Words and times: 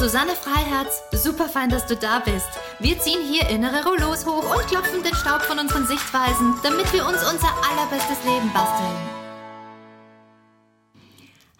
Susanne 0.00 0.34
Freiherz. 0.34 1.02
Super 1.12 1.46
fein, 1.46 1.68
dass 1.68 1.86
du 1.86 1.94
da 1.94 2.20
bist. 2.20 2.48
Wir 2.78 2.98
ziehen 2.98 3.20
hier 3.22 3.46
innere 3.50 3.84
Rollos 3.84 4.24
hoch 4.24 4.56
und 4.56 4.66
klopfen 4.66 5.02
den 5.02 5.14
Staub 5.14 5.42
von 5.42 5.58
unseren 5.58 5.86
Sichtweisen, 5.86 6.54
damit 6.62 6.90
wir 6.94 7.06
uns 7.06 7.18
unser 7.18 7.52
allerbestes 7.70 8.16
Leben 8.24 8.50
basteln. 8.50 8.96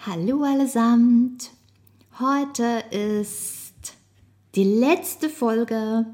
Hallo 0.06 0.42
allesamt. 0.42 1.50
Heute 2.18 2.82
ist 2.90 3.92
die 4.54 4.64
letzte 4.64 5.28
Folge, 5.28 6.06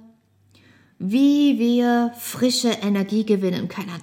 wie 0.98 1.60
wir 1.60 2.12
frische 2.18 2.70
Energie 2.70 3.24
gewinnen 3.24 3.68
können. 3.68 4.02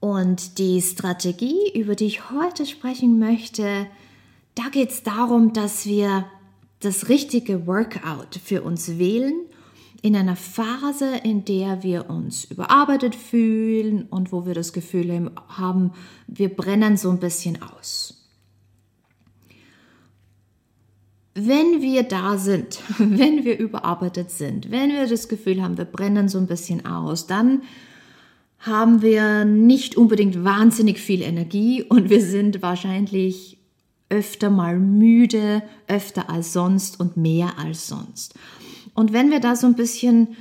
Und 0.00 0.56
die 0.56 0.80
Strategie, 0.80 1.70
über 1.74 1.94
die 1.94 2.06
ich 2.06 2.30
heute 2.30 2.64
sprechen 2.64 3.18
möchte, 3.18 3.88
da 4.54 4.68
geht 4.70 4.90
es 4.90 5.02
darum, 5.02 5.52
dass 5.52 5.86
wir 5.86 6.26
das 6.80 7.08
richtige 7.08 7.66
Workout 7.66 8.38
für 8.42 8.62
uns 8.62 8.98
wählen 8.98 9.34
in 10.02 10.14
einer 10.16 10.36
Phase, 10.36 11.16
in 11.22 11.46
der 11.46 11.82
wir 11.82 12.10
uns 12.10 12.44
überarbeitet 12.44 13.14
fühlen 13.14 14.02
und 14.10 14.32
wo 14.32 14.44
wir 14.44 14.52
das 14.52 14.74
Gefühl 14.74 15.30
haben, 15.48 15.92
wir 16.26 16.50
brennen 16.50 16.98
so 16.98 17.10
ein 17.10 17.20
bisschen 17.20 17.58
aus. 17.62 18.20
Wenn 21.34 21.80
wir 21.80 22.02
da 22.02 22.36
sind, 22.36 22.80
wenn 22.98 23.44
wir 23.44 23.58
überarbeitet 23.58 24.30
sind, 24.30 24.70
wenn 24.70 24.90
wir 24.90 25.08
das 25.08 25.28
Gefühl 25.28 25.62
haben, 25.62 25.78
wir 25.78 25.86
brennen 25.86 26.28
so 26.28 26.36
ein 26.36 26.46
bisschen 26.46 26.84
aus, 26.84 27.26
dann 27.26 27.62
haben 28.58 29.00
wir 29.00 29.46
nicht 29.46 29.96
unbedingt 29.96 30.44
wahnsinnig 30.44 31.00
viel 31.00 31.22
Energie 31.22 31.82
und 31.82 32.10
wir 32.10 32.20
sind 32.20 32.60
wahrscheinlich 32.60 33.58
öfter 34.08 34.50
mal 34.50 34.78
müde, 34.78 35.62
öfter 35.88 36.30
als 36.30 36.52
sonst 36.52 37.00
und 37.00 37.16
mehr 37.16 37.58
als 37.58 37.88
sonst. 37.88 38.34
Und 38.94 39.12
wenn 39.12 39.30
wir 39.30 39.40
da 39.40 39.56
so 39.56 39.66
ein 39.66 39.74
bisschen 39.74 40.36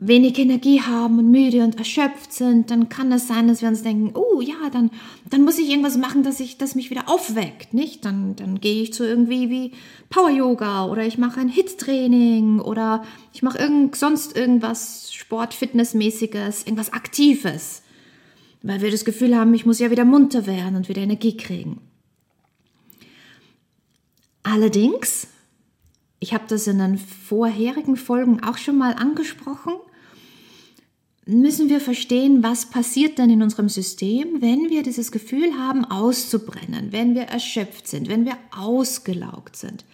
wenig 0.00 0.38
Energie 0.38 0.80
haben 0.80 1.18
und 1.18 1.30
müde 1.30 1.62
und 1.62 1.78
erschöpft 1.78 2.32
sind, 2.32 2.70
dann 2.70 2.88
kann 2.88 3.12
es 3.12 3.28
sein, 3.28 3.48
dass 3.48 3.60
wir 3.60 3.68
uns 3.68 3.82
denken, 3.82 4.12
oh 4.14 4.40
ja, 4.40 4.70
dann, 4.72 4.90
dann 5.28 5.44
muss 5.44 5.58
ich 5.58 5.68
irgendwas 5.68 5.98
machen, 5.98 6.22
dass 6.22 6.40
ich, 6.40 6.56
das 6.56 6.74
mich 6.74 6.90
wieder 6.90 7.08
aufweckt, 7.08 7.74
nicht? 7.74 8.06
Dann, 8.06 8.34
dann 8.34 8.60
gehe 8.60 8.82
ich 8.82 8.94
zu 8.94 9.04
irgendwie 9.04 9.50
wie 9.50 9.72
Power 10.08 10.30
Yoga 10.30 10.86
oder 10.86 11.04
ich 11.04 11.18
mache 11.18 11.40
ein 11.40 11.50
Hit-Training 11.50 12.60
oder 12.60 13.04
ich 13.34 13.42
mache 13.42 13.58
irgend, 13.58 13.94
sonst 13.94 14.36
irgendwas 14.36 15.12
Sport, 15.12 15.52
Fitnessmäßiges, 15.52 16.64
irgendwas 16.64 16.94
Aktives. 16.94 17.82
Weil 18.62 18.80
wir 18.80 18.90
das 18.90 19.04
Gefühl 19.04 19.36
haben, 19.36 19.52
ich 19.52 19.66
muss 19.66 19.78
ja 19.78 19.90
wieder 19.90 20.06
munter 20.06 20.46
werden 20.46 20.76
und 20.76 20.88
wieder 20.88 21.02
Energie 21.02 21.36
kriegen. 21.36 21.78
Allerdings, 24.42 25.28
ich 26.18 26.34
habe 26.34 26.44
das 26.48 26.66
in 26.66 26.78
den 26.78 26.98
vorherigen 26.98 27.96
Folgen 27.96 28.42
auch 28.42 28.58
schon 28.58 28.78
mal 28.78 28.94
angesprochen, 28.94 29.74
müssen 31.26 31.68
wir 31.68 31.80
verstehen, 31.80 32.42
was 32.42 32.70
passiert 32.70 33.18
dann 33.18 33.30
in 33.30 33.42
unserem 33.42 33.68
System, 33.68 34.40
wenn 34.40 34.70
wir 34.70 34.82
dieses 34.82 35.12
Gefühl 35.12 35.56
haben, 35.58 35.84
auszubrennen, 35.84 36.92
wenn 36.92 37.14
wir 37.14 37.22
erschöpft 37.22 37.86
sind, 37.86 38.08
wenn 38.08 38.24
wir 38.24 38.36
ausgelaugt 38.50 39.56
sind. 39.56 39.84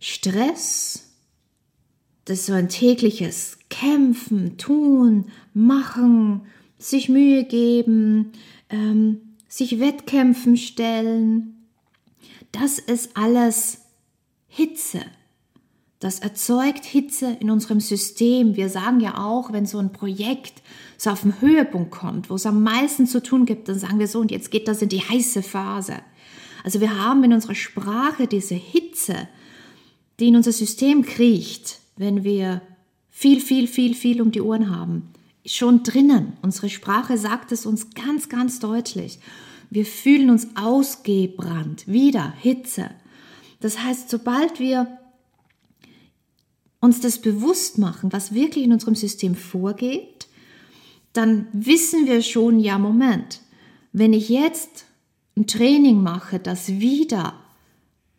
Stress, 0.00 1.12
das 2.24 2.40
ist 2.40 2.46
so 2.46 2.52
ein 2.54 2.68
tägliches 2.68 3.58
Kämpfen, 3.70 4.58
Tun, 4.58 5.26
Machen, 5.54 6.42
sich 6.76 7.08
Mühe 7.08 7.44
geben, 7.44 8.32
ähm, 8.68 9.36
sich 9.48 9.78
Wettkämpfen 9.78 10.56
stellen. 10.56 11.51
Das 12.52 12.78
ist 12.78 13.16
alles 13.16 13.80
Hitze. 14.46 15.00
Das 15.98 16.18
erzeugt 16.18 16.84
Hitze 16.84 17.36
in 17.40 17.50
unserem 17.50 17.80
System. 17.80 18.56
Wir 18.56 18.68
sagen 18.68 19.00
ja 19.00 19.18
auch, 19.18 19.52
wenn 19.52 19.66
so 19.66 19.78
ein 19.78 19.92
Projekt 19.92 20.62
so 20.98 21.10
auf 21.10 21.22
den 21.22 21.40
Höhepunkt 21.40 21.90
kommt, 21.90 22.28
wo 22.28 22.34
es 22.34 22.46
am 22.46 22.62
meisten 22.62 23.06
zu 23.06 23.22
tun 23.22 23.46
gibt, 23.46 23.68
dann 23.68 23.78
sagen 23.78 23.98
wir 23.98 24.08
so, 24.08 24.20
und 24.20 24.30
jetzt 24.30 24.50
geht 24.50 24.68
das 24.68 24.82
in 24.82 24.88
die 24.88 25.00
heiße 25.00 25.42
Phase. 25.42 25.96
Also 26.64 26.80
wir 26.80 26.98
haben 26.98 27.24
in 27.24 27.32
unserer 27.32 27.54
Sprache 27.54 28.26
diese 28.26 28.54
Hitze, 28.54 29.28
die 30.20 30.28
in 30.28 30.36
unser 30.36 30.52
System 30.52 31.02
kriecht, 31.02 31.80
wenn 31.96 32.24
wir 32.24 32.62
viel, 33.10 33.40
viel, 33.40 33.66
viel, 33.66 33.94
viel 33.94 34.20
um 34.20 34.30
die 34.32 34.40
Ohren 34.40 34.74
haben 34.74 35.12
schon 35.46 35.82
drinnen. 35.82 36.34
Unsere 36.42 36.68
Sprache 36.68 37.18
sagt 37.18 37.52
es 37.52 37.66
uns 37.66 37.90
ganz, 37.90 38.28
ganz 38.28 38.60
deutlich. 38.60 39.18
Wir 39.74 39.86
fühlen 39.86 40.28
uns 40.28 40.48
ausgebrannt, 40.54 41.88
wieder 41.88 42.34
Hitze. 42.38 42.90
Das 43.60 43.82
heißt, 43.82 44.10
sobald 44.10 44.60
wir 44.60 44.98
uns 46.78 47.00
das 47.00 47.22
bewusst 47.22 47.78
machen, 47.78 48.12
was 48.12 48.34
wirklich 48.34 48.64
in 48.64 48.74
unserem 48.74 48.96
System 48.96 49.34
vorgeht, 49.34 50.28
dann 51.14 51.46
wissen 51.54 52.04
wir 52.04 52.20
schon, 52.20 52.60
ja, 52.60 52.78
Moment, 52.78 53.40
wenn 53.94 54.12
ich 54.12 54.28
jetzt 54.28 54.84
ein 55.38 55.46
Training 55.46 56.02
mache, 56.02 56.38
das 56.38 56.68
wieder 56.68 57.32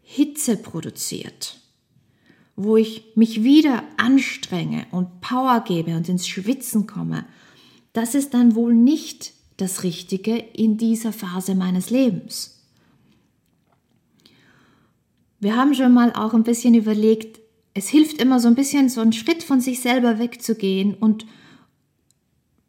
Hitze 0.02 0.58
produziert, 0.58 1.60
wo 2.56 2.78
ich 2.78 3.12
mich 3.14 3.44
wieder 3.44 3.84
anstrenge 3.98 4.88
und 4.90 5.22
Power 5.22 5.64
gebe 5.68 5.96
und 5.96 6.10
ins 6.10 6.28
Schwitzen 6.28 6.88
komme, 6.88 7.26
das 7.94 8.16
ist 8.16 8.34
dann 8.34 8.56
wohl 8.56 8.74
nicht 8.74 9.33
das 9.58 9.84
Richtige 9.84 10.36
in 10.36 10.78
dieser 10.78 11.14
Phase 11.14 11.56
meines 11.56 11.90
Lebens. 11.90 12.60
Wir 15.40 15.56
haben 15.56 15.74
schon 15.76 15.94
mal 15.94 16.14
auch 16.14 16.34
ein 16.34 16.44
bisschen 16.44 16.74
überlegt, 16.74 17.40
es 17.74 17.90
hilft 17.90 18.22
immer 18.22 18.40
so 18.40 18.48
ein 18.48 18.56
bisschen 18.56 18.88
so 18.90 19.02
einen 19.02 19.14
Schritt 19.14 19.44
von 19.44 19.60
sich 19.60 19.82
selber 19.82 20.20
wegzugehen 20.20 20.94
und 20.94 21.26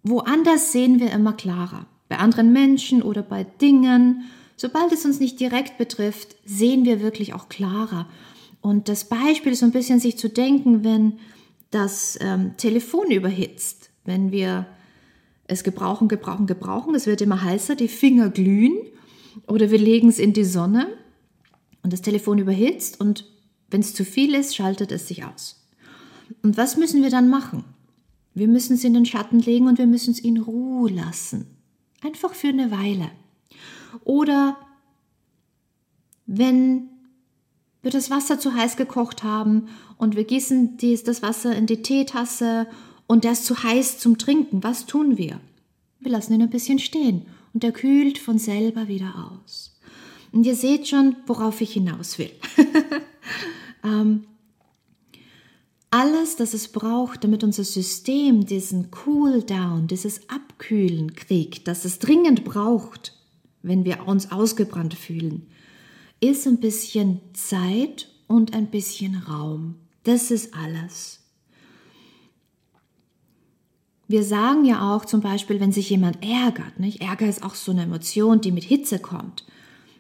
woanders 0.03 0.73
sehen 0.73 0.99
wir 0.99 1.13
immer 1.13 1.35
klarer. 1.35 1.87
Bei 2.09 2.19
anderen 2.19 2.53
Menschen 2.53 3.03
oder 3.03 3.23
bei 3.23 3.45
Dingen, 3.45 4.25
sobald 4.57 4.93
es 4.93 5.05
uns 5.05 5.21
nicht 5.21 5.39
direkt 5.41 5.79
betrifft, 5.79 6.37
sehen 6.45 6.85
wir 6.85 7.01
wirklich 7.01 7.35
auch 7.35 7.49
klarer. 7.49 8.09
Und 8.61 8.89
das 8.89 9.09
Beispiel 9.09 9.53
ist 9.53 9.61
so 9.61 9.67
ein 9.67 9.73
bisschen 9.73 10.01
sich 10.01 10.19
zu 10.19 10.29
denken, 10.29 10.85
wenn 10.85 11.19
das 11.71 12.19
ähm, 12.21 12.57
Telefon 12.57 13.11
überhitzt, 13.11 13.91
wenn 14.05 14.33
wir 14.33 14.67
es 15.47 15.65
gebrauchen, 15.65 16.09
gebrauchen, 16.09 16.47
gebrauchen, 16.47 16.95
es 16.95 17.07
wird 17.07 17.21
immer 17.21 17.43
heißer, 17.43 17.77
die 17.77 17.89
Finger 17.89 18.31
glühen 18.31 18.77
oder 19.47 19.71
wir 19.71 19.79
legen 19.79 20.09
es 20.09 20.19
in 20.19 20.33
die 20.33 20.45
Sonne 20.45 20.87
und 21.83 21.93
das 21.93 22.03
Telefon 22.03 22.39
überhitzt 22.39 23.01
und 23.01 23.27
wenn 23.71 23.81
es 23.81 23.95
zu 23.95 24.05
viel 24.05 24.35
ist, 24.35 24.55
schaltet 24.55 24.93
es 24.93 25.09
sich 25.09 25.25
aus. 25.25 25.67
Und 26.43 26.57
was 26.57 26.77
müssen 26.77 27.03
wir 27.03 27.11
dann 27.11 27.29
machen? 27.29 27.65
Wir 28.35 28.49
müssen 28.49 28.75
es 28.75 28.85
in 28.85 28.95
den 28.95 29.07
Schatten 29.07 29.39
legen 29.39 29.69
und 29.69 29.79
wir 29.79 29.87
müssen 29.87 30.13
es 30.13 30.19
in 30.19 30.39
Ruhe 30.39 30.91
lassen. 30.91 31.47
Einfach 32.03 32.35
für 32.35 32.49
eine 32.49 32.71
Weile. 32.71 33.11
Oder 34.05 34.57
wenn 36.27 36.89
wir 37.83 37.91
das 37.91 38.11
Wasser 38.11 38.39
zu 38.39 38.55
heiß 38.55 38.77
gekocht 38.77 39.23
haben 39.23 39.69
und 39.99 40.17
wir 40.17 40.25
gießen 40.25 40.79
das 41.05 41.23
Wasser 41.23 41.55
in 41.55 41.67
die 41.67 41.83
Teetasse 41.83 42.67
und 43.07 43.25
der 43.25 43.33
ist 43.33 43.47
zu 43.47 43.63
heiß 43.63 43.99
zum 43.99 44.19
Trinken, 44.19 44.63
was 44.63 44.87
tun 44.87 45.19
wir? 45.19 45.41
Wir 46.01 46.11
lassen 46.11 46.35
ihn 46.35 46.43
ein 46.43 46.51
bisschen 46.51 46.79
stehen 46.79 47.27
und 47.53 47.65
er 47.65 47.73
kühlt 47.73 48.19
von 48.19 48.39
selber 48.39 48.89
wieder 48.89 49.31
aus. 49.31 49.79
Und 50.33 50.45
ihr 50.47 50.57
seht 50.57 50.89
schon, 50.89 51.17
worauf 51.27 51.61
ich 51.61 51.73
hinaus 51.73 52.19
will. 52.19 52.31
ähm, 53.85 54.25
alles, 55.91 56.35
das 56.35 56.55
es 56.55 56.69
braucht, 56.69 57.23
damit 57.23 57.45
unser 57.45 57.63
System 57.63 58.45
diesen 58.45 58.89
Cool-Down, 59.07 59.87
dieses 59.87 60.29
Abkühlen 60.29 61.15
kriegt, 61.15 61.69
das 61.69 61.85
es 61.85 62.01
dringend 62.01 62.45
braucht, 62.45 63.17
wenn 63.63 63.85
wir 63.85 64.09
uns 64.09 64.33
ausgebrannt 64.33 64.95
fühlen, 64.95 65.47
ist 66.21 66.49
ein 66.49 66.59
bisschen 66.59 67.21
Zeit 67.33 68.09
und 68.27 68.55
ein 68.55 68.67
bisschen 68.73 69.15
Raum. 69.17 69.77
Das 70.03 70.33
ist 70.33 70.53
alles. 70.55 71.21
Wir 74.07 74.23
sagen 74.23 74.65
ja 74.65 74.95
auch 74.95 75.05
zum 75.05 75.21
Beispiel, 75.21 75.61
wenn 75.61 75.73
sich 75.73 75.91
jemand 75.91 76.23
ärgert, 76.23 76.79
nicht? 76.79 77.01
Ärger 77.01 77.27
ist 77.27 77.43
auch 77.43 77.55
so 77.55 77.73
eine 77.73 77.83
Emotion, 77.83 78.41
die 78.41 78.53
mit 78.53 78.65
Hitze 78.65 78.99
kommt, 78.99 79.45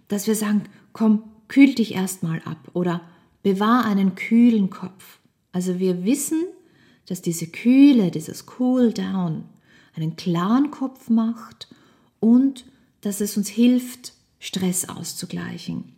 dass 0.09 0.27
wir 0.27 0.35
sagen, 0.35 0.65
komm, 0.93 1.23
kühl 1.49 1.75
dich 1.75 1.95
erstmal 1.95 2.41
ab 2.45 2.59
oder 2.75 3.01
bewahr 3.43 3.85
einen 3.85 4.15
kühlen 4.15 4.71
Kopf. 4.71 5.19
Also 5.53 5.79
wir 5.79 6.05
wissen, 6.05 6.45
dass 7.06 7.23
diese 7.23 7.47
Kühle, 7.47 8.11
dieses 8.11 8.45
Cool 8.59 8.93
Down 8.93 9.45
einen 9.95 10.17
klaren 10.17 10.71
Kopf 10.71 11.09
macht 11.09 11.69
und 12.21 12.65
dass 13.00 13.21
es 13.21 13.37
uns 13.37 13.49
hilft, 13.49 14.15
Stress 14.39 14.89
auszugleichen. 14.89 15.93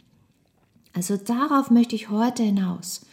Also 0.92 1.16
darauf 1.16 1.70
möchte 1.70 1.94
ich 1.94 2.10
heute 2.10 2.42
hinaus, 2.42 3.06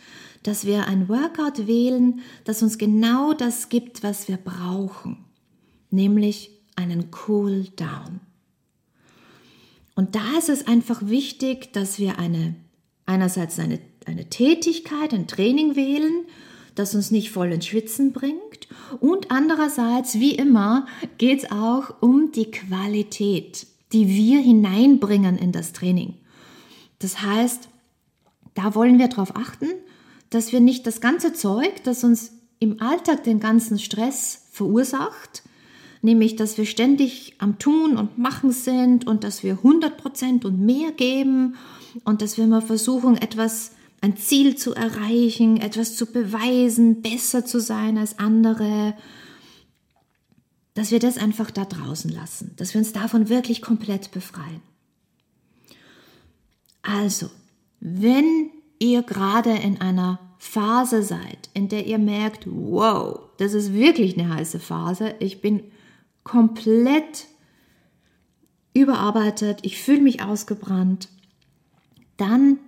dass 0.43 0.65
wir 0.65 0.87
ein 0.87 1.09
Workout 1.09 1.67
wählen, 1.67 2.21
das 2.43 2.61
uns 2.61 2.77
genau 2.77 3.33
das 3.33 3.69
gibt, 3.69 4.03
was 4.03 4.27
wir 4.27 4.37
brauchen, 4.37 5.25
nämlich 5.89 6.51
einen 6.75 7.09
Cool 7.27 7.67
Down. 7.75 8.19
Und 9.95 10.15
da 10.15 10.37
ist 10.37 10.49
es 10.49 10.67
einfach 10.67 11.07
wichtig, 11.07 11.71
dass 11.73 11.99
wir 11.99 12.19
eine, 12.19 12.55
einerseits 13.05 13.59
eine, 13.59 13.79
eine 14.05 14.29
Tätigkeit, 14.29 15.13
ein 15.13 15.27
Training 15.27 15.75
wählen, 15.75 16.25
das 16.75 16.95
uns 16.95 17.11
nicht 17.11 17.29
voll 17.29 17.51
ins 17.51 17.67
Schwitzen 17.67 18.11
bringt. 18.11 18.67
Und 18.99 19.29
andererseits, 19.29 20.15
wie 20.15 20.33
immer, 20.33 20.87
geht 21.17 21.43
es 21.43 21.51
auch 21.51 22.01
um 22.01 22.31
die 22.31 22.49
Qualität, 22.49 23.67
die 23.91 24.07
wir 24.07 24.39
hineinbringen 24.39 25.37
in 25.37 25.51
das 25.51 25.73
Training. 25.73 26.15
Das 26.97 27.21
heißt, 27.21 27.69
da 28.55 28.75
wollen 28.75 28.97
wir 28.97 29.07
darauf 29.07 29.35
achten, 29.35 29.67
dass 30.33 30.51
wir 30.51 30.59
nicht 30.59 30.87
das 30.87 31.01
ganze 31.01 31.33
Zeug, 31.33 31.83
das 31.83 32.03
uns 32.03 32.31
im 32.59 32.81
Alltag 32.81 33.23
den 33.23 33.39
ganzen 33.39 33.77
Stress 33.77 34.47
verursacht, 34.51 35.43
nämlich 36.01 36.35
dass 36.35 36.57
wir 36.57 36.65
ständig 36.65 37.35
am 37.39 37.59
Tun 37.59 37.97
und 37.97 38.17
Machen 38.17 38.51
sind 38.51 39.05
und 39.05 39.23
dass 39.23 39.43
wir 39.43 39.59
100% 39.59 40.45
und 40.45 40.59
mehr 40.59 40.91
geben 40.91 41.55
und 42.03 42.21
dass 42.21 42.37
wir 42.37 42.47
mal 42.47 42.61
versuchen, 42.61 43.17
etwas, 43.17 43.71
ein 44.01 44.17
Ziel 44.17 44.55
zu 44.55 44.73
erreichen, 44.73 45.57
etwas 45.57 45.95
zu 45.95 46.07
beweisen, 46.07 47.01
besser 47.01 47.45
zu 47.45 47.59
sein 47.59 47.97
als 47.97 48.19
andere, 48.19 48.95
dass 50.73 50.91
wir 50.91 50.99
das 50.99 51.17
einfach 51.17 51.51
da 51.51 51.65
draußen 51.65 52.11
lassen, 52.11 52.53
dass 52.57 52.73
wir 52.73 52.79
uns 52.79 52.91
davon 52.91 53.29
wirklich 53.29 53.61
komplett 53.61 54.11
befreien. 54.11 54.61
Also, 56.81 57.29
wenn 57.79 58.49
ihr 58.83 59.01
gerade 59.01 59.51
in 59.51 59.79
einer 59.79 60.19
Phase 60.37 61.03
seid, 61.03 61.49
in 61.53 61.69
der 61.69 61.87
ihr 61.87 61.97
merkt, 61.97 62.45
wow, 62.45 63.21
das 63.37 63.53
ist 63.53 63.73
wirklich 63.73 64.19
eine 64.19 64.35
heiße 64.35 64.59
Phase, 64.59 65.15
ich 65.19 65.41
bin 65.41 65.63
komplett 66.25 67.27
überarbeitet, 68.73 69.59
ich 69.61 69.79
fühle 69.79 70.01
mich 70.01 70.21
ausgebrannt, 70.21 71.07
dann 72.17 72.59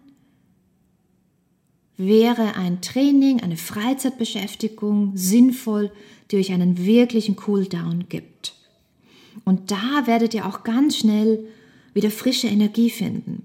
wäre 1.97 2.55
ein 2.55 2.81
Training, 2.81 3.41
eine 3.41 3.57
Freizeitbeschäftigung 3.57 5.11
sinnvoll, 5.15 5.91
die 6.31 6.37
euch 6.37 6.53
einen 6.53 6.77
wirklichen 6.77 7.35
Cooldown 7.35 8.07
gibt. 8.07 8.55
Und 9.43 9.71
da 9.71 10.05
werdet 10.07 10.33
ihr 10.33 10.45
auch 10.45 10.63
ganz 10.63 10.97
schnell 10.97 11.45
wieder 11.93 12.09
frische 12.09 12.47
Energie 12.47 12.89
finden. 12.89 13.43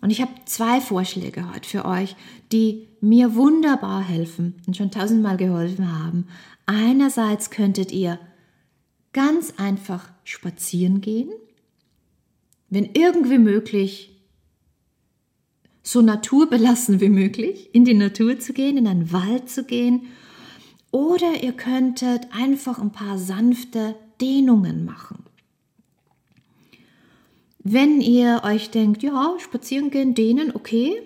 Und 0.00 0.10
ich 0.10 0.20
habe 0.20 0.32
zwei 0.44 0.80
Vorschläge 0.80 1.52
heute 1.52 1.68
für 1.68 1.84
euch, 1.84 2.14
die 2.52 2.88
mir 3.00 3.34
wunderbar 3.34 4.02
helfen 4.02 4.54
und 4.66 4.76
schon 4.76 4.90
tausendmal 4.90 5.36
geholfen 5.36 5.92
haben. 6.00 6.28
Einerseits 6.66 7.50
könntet 7.50 7.92
ihr 7.92 8.18
ganz 9.12 9.54
einfach 9.56 10.10
spazieren 10.24 11.00
gehen, 11.00 11.30
wenn 12.70 12.90
irgendwie 12.94 13.38
möglich, 13.38 14.14
so 15.82 16.02
naturbelassen 16.02 17.00
wie 17.00 17.08
möglich, 17.08 17.74
in 17.74 17.86
die 17.86 17.94
Natur 17.94 18.38
zu 18.38 18.52
gehen, 18.52 18.76
in 18.76 18.86
einen 18.86 19.10
Wald 19.10 19.48
zu 19.48 19.64
gehen. 19.64 20.08
Oder 20.90 21.42
ihr 21.42 21.52
könntet 21.52 22.26
einfach 22.30 22.78
ein 22.78 22.92
paar 22.92 23.16
sanfte 23.16 23.94
Dehnungen 24.20 24.84
machen. 24.84 25.24
Wenn 27.70 28.00
ihr 28.00 28.40
euch 28.44 28.70
denkt, 28.70 29.02
ja, 29.02 29.34
spazieren 29.38 29.90
gehen, 29.90 30.14
dehnen, 30.14 30.56
okay, 30.56 31.02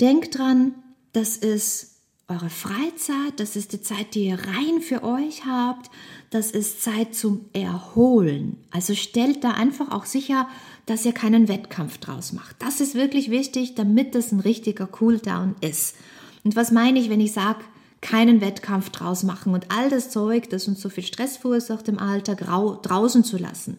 denkt 0.00 0.36
dran, 0.36 0.74
das 1.12 1.36
ist 1.36 2.00
eure 2.26 2.50
Freizeit, 2.50 3.38
das 3.38 3.54
ist 3.54 3.72
die 3.72 3.80
Zeit, 3.80 4.16
die 4.16 4.26
ihr 4.26 4.40
rein 4.40 4.80
für 4.80 5.04
euch 5.04 5.46
habt, 5.46 5.88
das 6.30 6.50
ist 6.50 6.82
Zeit 6.82 7.14
zum 7.14 7.44
Erholen. 7.52 8.56
Also 8.72 8.96
stellt 8.96 9.44
da 9.44 9.52
einfach 9.52 9.92
auch 9.92 10.04
sicher, 10.04 10.48
dass 10.86 11.04
ihr 11.04 11.12
keinen 11.12 11.46
Wettkampf 11.46 11.98
draus 11.98 12.32
macht. 12.32 12.56
Das 12.58 12.80
ist 12.80 12.96
wirklich 12.96 13.30
wichtig, 13.30 13.76
damit 13.76 14.16
das 14.16 14.32
ein 14.32 14.40
richtiger 14.40 14.88
Cooldown 14.88 15.54
ist. 15.60 15.94
Und 16.42 16.56
was 16.56 16.72
meine 16.72 16.98
ich, 16.98 17.08
wenn 17.08 17.20
ich 17.20 17.32
sage, 17.32 17.60
keinen 18.00 18.40
Wettkampf 18.40 18.90
draus 18.90 19.22
machen 19.22 19.54
und 19.54 19.70
all 19.70 19.90
das 19.90 20.10
Zeug, 20.10 20.50
das 20.50 20.66
uns 20.66 20.80
so 20.80 20.88
viel 20.88 21.04
Stress 21.04 21.36
verursacht 21.36 21.86
im 21.86 22.00
Alltag, 22.00 22.38
draußen 22.38 23.22
zu 23.22 23.38
lassen? 23.38 23.76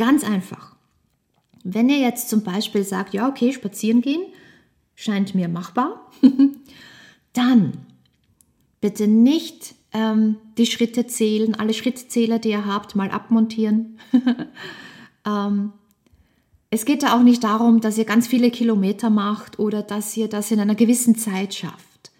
Ganz 0.00 0.24
einfach. 0.24 0.76
Wenn 1.62 1.90
ihr 1.90 1.98
jetzt 1.98 2.30
zum 2.30 2.42
Beispiel 2.42 2.84
sagt, 2.84 3.12
ja, 3.12 3.28
okay, 3.28 3.52
spazieren 3.52 4.00
gehen, 4.00 4.22
scheint 4.94 5.34
mir 5.34 5.46
machbar. 5.46 6.10
Dann 7.34 7.72
bitte 8.80 9.06
nicht 9.06 9.74
ähm, 9.92 10.36
die 10.56 10.64
Schritte 10.64 11.06
zählen, 11.06 11.54
alle 11.54 11.74
Schrittzähler, 11.74 12.38
die 12.38 12.48
ihr 12.48 12.64
habt, 12.64 12.96
mal 12.96 13.10
abmontieren. 13.10 13.98
ähm, 15.26 15.74
es 16.70 16.86
geht 16.86 17.02
da 17.02 17.14
auch 17.14 17.22
nicht 17.22 17.44
darum, 17.44 17.82
dass 17.82 17.98
ihr 17.98 18.06
ganz 18.06 18.26
viele 18.26 18.50
Kilometer 18.50 19.10
macht 19.10 19.58
oder 19.58 19.82
dass 19.82 20.16
ihr 20.16 20.28
das 20.28 20.50
in 20.50 20.60
einer 20.60 20.76
gewissen 20.76 21.14
Zeit 21.14 21.52
schafft. 21.52 22.10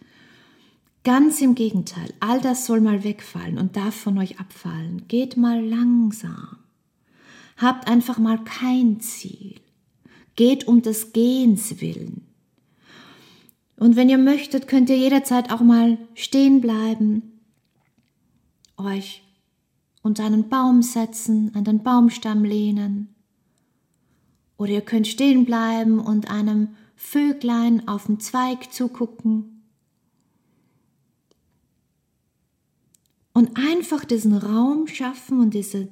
Ganz 1.03 1.41
im 1.41 1.55
Gegenteil, 1.55 2.13
all 2.21 2.43
das 2.43 2.67
soll 2.67 2.83
mal 2.83 3.05
wegfallen 3.05 3.57
und 3.57 3.75
darf 3.75 3.95
von 3.95 4.19
euch 4.19 4.39
abfallen. 4.39 5.09
Geht 5.09 5.39
mal 5.39 5.65
langsam. 5.65 6.60
Habt 7.61 7.89
einfach 7.89 8.19
mal 8.19 8.43
kein 8.43 9.01
Ziel. 9.01 9.61
Geht 10.35 10.67
um 10.67 10.81
des 10.81 11.13
Gehens 11.13 11.83
willen. 11.83 12.27
Und 13.77 13.97
wenn 13.97 14.09
ihr 14.09 14.17
möchtet, 14.17 14.67
könnt 14.67 14.89
ihr 14.89 14.97
jederzeit 14.97 15.53
auch 15.53 15.61
mal 15.61 15.99
stehen 16.15 16.63
bleiben, 16.63 17.41
euch 18.79 19.23
unter 20.03 20.25
einen 20.25 20.49
Baum 20.49 20.81
setzen, 20.81 21.55
an 21.55 21.65
den 21.65 21.83
Baumstamm 21.83 22.45
lehnen. 22.45 23.15
Oder 24.57 24.73
ihr 24.73 24.81
könnt 24.81 25.07
stehen 25.07 25.45
bleiben 25.45 25.99
und 25.99 26.31
einem 26.31 26.69
Vöglein 26.97 27.87
auf 27.89 28.07
dem 28.07 28.21
Zweig 28.21 28.73
zugucken. 28.73 29.65
Und 33.35 33.59
einfach 33.59 34.07
diesen 34.07 34.35
Raum 34.35 34.87
schaffen 34.87 35.41
und 35.41 35.53
diese 35.53 35.89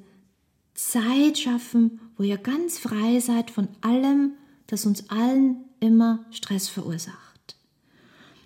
Zeit 0.79 1.37
schaffen, 1.37 1.99
wo 2.17 2.23
ihr 2.23 2.37
ganz 2.37 2.79
frei 2.79 3.19
seid 3.19 3.51
von 3.51 3.67
allem, 3.81 4.33
das 4.67 4.85
uns 4.85 5.09
allen 5.09 5.65
immer 5.79 6.25
Stress 6.31 6.67
verursacht. 6.69 7.57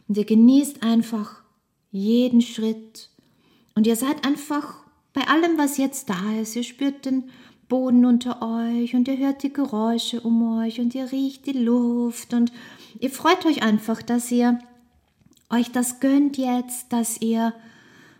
Und 0.07 0.17
ihr 0.17 0.25
genießt 0.25 0.83
einfach 0.83 1.43
jeden 1.91 2.41
Schritt. 2.41 3.09
Und 3.75 3.87
ihr 3.87 3.95
seid 3.95 4.25
einfach 4.25 4.83
bei 5.13 5.27
allem, 5.27 5.57
was 5.57 5.77
jetzt 5.77 6.09
da 6.09 6.39
ist. 6.41 6.55
Ihr 6.55 6.63
spürt 6.63 7.05
den 7.05 7.29
Boden 7.69 8.05
unter 8.05 8.41
euch 8.41 8.95
und 8.95 9.07
ihr 9.07 9.17
hört 9.17 9.43
die 9.43 9.53
Geräusche 9.53 10.21
um 10.21 10.59
euch 10.59 10.79
und 10.79 10.93
ihr 10.95 11.11
riecht 11.11 11.45
die 11.45 11.57
Luft 11.57 12.33
und 12.33 12.51
ihr 12.99 13.09
freut 13.09 13.45
euch 13.45 13.63
einfach, 13.63 14.01
dass 14.01 14.31
ihr 14.31 14.59
euch 15.49 15.71
das 15.71 15.99
gönnt 15.99 16.37
jetzt, 16.37 16.91
dass 16.91 17.21
ihr 17.21 17.53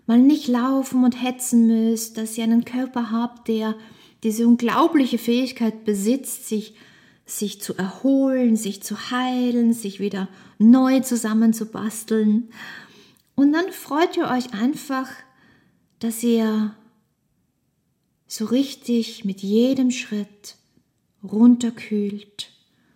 mal 0.05 0.19
nicht 0.19 0.47
laufen 0.47 1.03
und 1.03 1.21
hetzen 1.21 1.67
müsst, 1.67 2.17
dass 2.17 2.37
ihr 2.37 2.45
einen 2.45 2.65
Körper 2.65 3.11
habt, 3.11 3.47
der 3.47 3.75
diese 4.23 4.47
unglaubliche 4.47 5.17
Fähigkeit 5.17 5.85
besitzt, 5.85 6.47
sich 6.47 6.75
sich 7.25 7.61
zu 7.61 7.75
erholen, 7.75 8.55
sich 8.55 8.83
zu 8.83 9.11
heilen, 9.11 9.73
sich 9.73 9.99
wieder 9.99 10.27
neu 10.59 10.99
zusammenzubasteln. 10.99 12.49
Und 13.35 13.53
dann 13.53 13.71
freut 13.71 14.17
ihr 14.17 14.27
euch 14.27 14.53
einfach, 14.53 15.09
dass 15.99 16.21
ihr 16.21 16.75
so 18.27 18.45
richtig 18.45 19.25
mit 19.25 19.41
jedem 19.41 19.91
Schritt 19.91 20.57
runterkühlt 21.23 22.51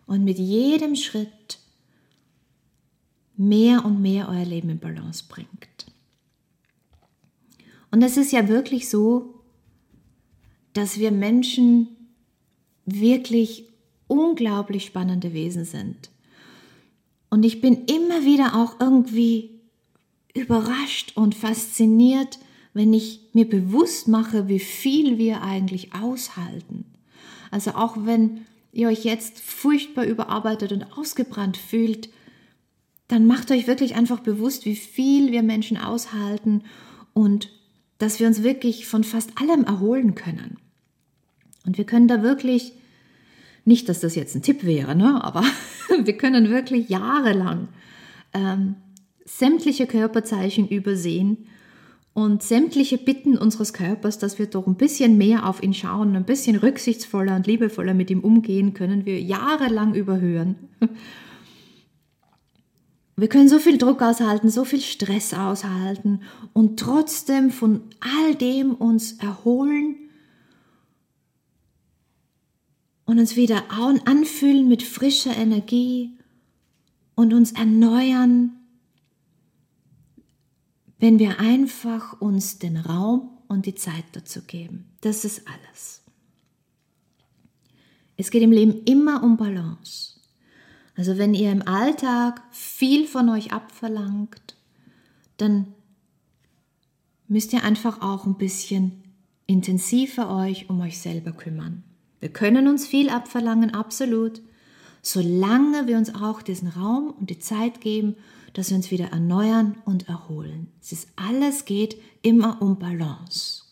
und 0.06 0.24
mit 0.24 0.40
jedem 0.40 0.96
Schritt 0.96 1.60
mehr 3.38 3.86
und 3.86 4.02
mehr 4.02 4.28
euer 4.30 4.46
Leben 4.46 4.70
in 4.70 4.80
Balance 4.80 5.24
bringt. 5.28 5.86
Und 7.92 8.02
es 8.02 8.18
ist 8.18 8.32
ja 8.32 8.48
wirklich 8.50 8.90
so, 8.90 9.37
dass 10.78 11.00
wir 11.00 11.12
Menschen 11.12 11.88
wirklich 12.86 13.66
unglaublich 14.08 14.86
spannende 14.86 15.34
Wesen 15.34 15.66
sind. 15.66 16.12
Und 17.30 17.44
ich 17.44 17.62
bin 17.62 17.86
immer 17.86 18.24
wieder 18.24 18.56
auch 18.56 18.80
irgendwie 18.80 19.60
überrascht 20.34 21.14
und 21.16 21.36
fasziniert, 21.36 22.40
wenn 22.74 22.94
ich 22.94 23.22
mir 23.34 23.50
bewusst 23.50 24.08
mache, 24.08 24.48
wie 24.48 24.60
viel 24.60 25.18
wir 25.18 25.42
eigentlich 25.42 25.94
aushalten. 25.94 26.86
Also 27.50 27.72
auch 27.72 27.98
wenn 28.06 28.46
ihr 28.72 28.90
euch 28.90 29.04
jetzt 29.04 29.40
furchtbar 29.40 30.06
überarbeitet 30.06 30.72
und 30.72 30.84
ausgebrannt 30.96 31.58
fühlt, 31.58 32.10
dann 33.08 33.26
macht 33.26 33.50
euch 33.50 33.66
wirklich 33.66 33.96
einfach 33.96 34.20
bewusst, 34.20 34.66
wie 34.66 34.76
viel 34.76 35.32
wir 35.32 35.42
Menschen 35.42 35.78
aushalten 35.78 36.64
und 37.14 37.50
dass 37.98 38.20
wir 38.20 38.28
uns 38.28 38.44
wirklich 38.44 38.86
von 38.86 39.04
fast 39.04 39.42
allem 39.42 39.64
erholen 39.64 40.14
können. 40.14 40.58
Und 41.68 41.78
wir 41.78 41.86
können 41.86 42.08
da 42.08 42.24
wirklich, 42.24 42.74
nicht, 43.66 43.90
dass 43.90 44.00
das 44.00 44.16
jetzt 44.16 44.34
ein 44.34 44.42
Tipp 44.42 44.64
wäre, 44.64 44.96
ne, 44.96 45.22
aber 45.22 45.44
wir 46.04 46.18
können 46.18 46.50
wirklich 46.50 46.88
jahrelang 46.88 47.68
ähm, 48.34 48.76
sämtliche 49.26 49.86
Körperzeichen 49.86 50.70
übersehen 50.70 51.46
und 52.14 52.42
sämtliche 52.42 52.98
Bitten 52.98 53.38
unseres 53.38 53.74
Körpers, 53.74 54.18
dass 54.18 54.40
wir 54.40 54.46
doch 54.48 54.66
ein 54.66 54.76
bisschen 54.76 55.18
mehr 55.18 55.46
auf 55.46 55.62
ihn 55.62 55.74
schauen, 55.74 56.16
ein 56.16 56.24
bisschen 56.24 56.56
rücksichtsvoller 56.56 57.36
und 57.36 57.46
liebevoller 57.46 57.94
mit 57.94 58.10
ihm 58.10 58.22
umgehen, 58.22 58.74
können 58.74 59.06
wir 59.06 59.20
jahrelang 59.22 59.94
überhören. 59.94 60.56
Wir 63.18 63.28
können 63.28 63.50
so 63.50 63.60
viel 63.60 63.78
Druck 63.78 64.02
aushalten, 64.02 64.50
so 64.50 64.64
viel 64.64 64.80
Stress 64.80 65.34
aushalten 65.34 66.22
und 66.54 66.80
trotzdem 66.80 67.50
von 67.50 67.82
all 68.00 68.36
dem 68.36 68.74
uns 68.74 69.14
erholen 69.14 70.07
und 73.08 73.20
uns 73.20 73.36
wieder 73.36 73.72
anfühlen 73.72 74.68
mit 74.68 74.84
frischer 74.84 75.36
Energie 75.36 76.12
und 77.16 77.34
uns 77.34 77.54
erneuern, 77.54 78.52
wenn 81.00 81.18
wir 81.18 81.40
einfach 81.40 82.20
uns 82.22 82.60
den 82.60 82.76
Raum 82.78 83.30
und 83.48 83.66
die 83.66 83.76
Zeit 83.76 84.04
dazu 84.12 84.42
geben. 84.42 84.90
Das 85.02 85.24
ist 85.24 85.44
alles. 85.48 86.04
Es 88.18 88.30
geht 88.30 88.44
im 88.44 88.52
Leben 88.52 88.84
immer 88.84 89.24
um 89.24 89.38
Balance. 89.38 90.20
Also 90.96 91.18
wenn 91.18 91.34
ihr 91.34 91.52
im 91.52 91.66
Alltag 91.66 92.42
viel 92.52 93.08
von 93.08 93.30
euch 93.30 93.54
abverlangt, 93.54 94.58
dann 95.38 95.74
müsst 97.30 97.54
ihr 97.54 97.64
einfach 97.64 98.02
auch 98.02 98.26
ein 98.26 98.38
bisschen 98.38 99.04
intensiver 99.46 100.36
euch 100.36 100.70
um 100.70 100.82
euch 100.82 101.00
selber 101.00 101.32
kümmern. 101.32 101.84
Wir 102.20 102.30
können 102.30 102.68
uns 102.68 102.88
viel 102.88 103.10
abverlangen, 103.10 103.74
absolut, 103.74 104.42
solange 105.02 105.88
wir 105.88 105.98
uns 105.98 106.14
auch 106.16 106.42
diesen 106.42 106.70
Raum 106.70 107.12
und 107.12 107.30
die 107.30 107.40
Zeit 107.40 107.82
geben, 107.82 108.16
dass 108.54 108.70
wir 108.70 108.78
uns 108.78 108.90
wieder 108.90 109.10
erneuern 109.10 109.78
und 109.86 110.10
erholen. 110.10 110.72
Es 110.82 110.92
ist 110.92 111.10
alles 111.16 111.66
geht 111.66 112.02
immer 112.24 112.62
um 112.62 112.80
Balance. 112.80 113.64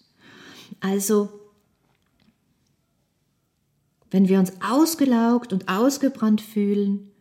Also 0.79 1.29
wenn 4.11 4.29
wir 4.29 4.39
uns 4.39 4.53
ausgelaugt 4.61 5.51
und 5.51 5.67
ausgebrannt 5.67 6.39
fühlen, 6.39 7.11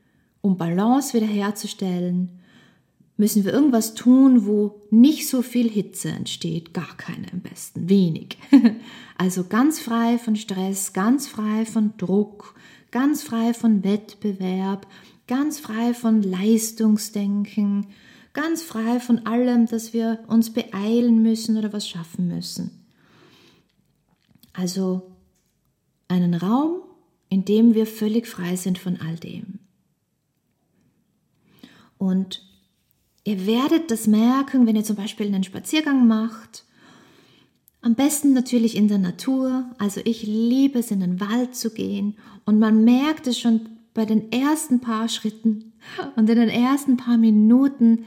um 0.42 0.58
Balance 0.58 1.14
wiederherzustellen, 1.14 2.40
müssen 3.16 3.44
wir 3.44 3.52
irgendwas 3.52 3.94
tun, 3.94 4.46
wo 4.46 4.82
nicht 4.90 5.28
so 5.28 5.42
viel 5.42 5.70
Hitze 5.70 6.08
entsteht, 6.08 6.74
gar 6.74 6.96
keine 6.96 7.32
am 7.32 7.40
besten, 7.40 7.88
wenig. 7.88 8.38
Also 9.16 9.44
ganz 9.44 9.78
frei 9.78 10.18
von 10.18 10.34
Stress, 10.34 10.92
ganz 10.92 11.28
frei 11.28 11.64
von 11.66 11.92
Druck, 11.98 12.56
ganz 12.90 13.22
frei 13.22 13.54
von 13.54 13.84
Wettbewerb, 13.84 14.88
ganz 15.28 15.60
frei 15.60 15.94
von 15.94 16.20
Leistungsdenken, 16.20 17.86
ganz 18.32 18.64
frei 18.64 18.98
von 18.98 19.24
allem, 19.24 19.66
dass 19.66 19.92
wir 19.92 20.18
uns 20.26 20.52
beeilen 20.52 21.22
müssen 21.22 21.56
oder 21.56 21.72
was 21.72 21.88
schaffen 21.88 22.26
müssen. 22.26 22.72
Also 24.52 25.12
einen 26.08 26.34
Raum, 26.34 26.82
in 27.28 27.44
dem 27.44 27.74
wir 27.74 27.86
völlig 27.86 28.26
frei 28.26 28.56
sind 28.56 28.78
von 28.78 29.00
all 29.00 29.14
dem. 29.14 29.60
Und 31.98 32.42
ihr 33.24 33.46
werdet 33.46 33.90
das 33.90 34.06
merken, 34.06 34.66
wenn 34.66 34.76
ihr 34.76 34.84
zum 34.84 34.96
Beispiel 34.96 35.26
einen 35.26 35.44
Spaziergang 35.44 36.06
macht. 36.06 36.64
Am 37.80 37.94
besten 37.94 38.32
natürlich 38.32 38.76
in 38.76 38.88
der 38.88 38.98
Natur. 38.98 39.66
Also 39.78 40.00
ich 40.04 40.22
liebe 40.22 40.78
es, 40.78 40.90
in 40.90 41.00
den 41.00 41.20
Wald 41.20 41.54
zu 41.54 41.70
gehen. 41.70 42.16
Und 42.44 42.58
man 42.58 42.84
merkt 42.84 43.26
es 43.26 43.38
schon 43.38 43.68
bei 43.92 44.04
den 44.04 44.32
ersten 44.32 44.80
paar 44.80 45.08
Schritten 45.08 45.72
und 46.16 46.28
in 46.28 46.36
den 46.36 46.48
ersten 46.48 46.96
paar 46.96 47.18
Minuten. 47.18 48.04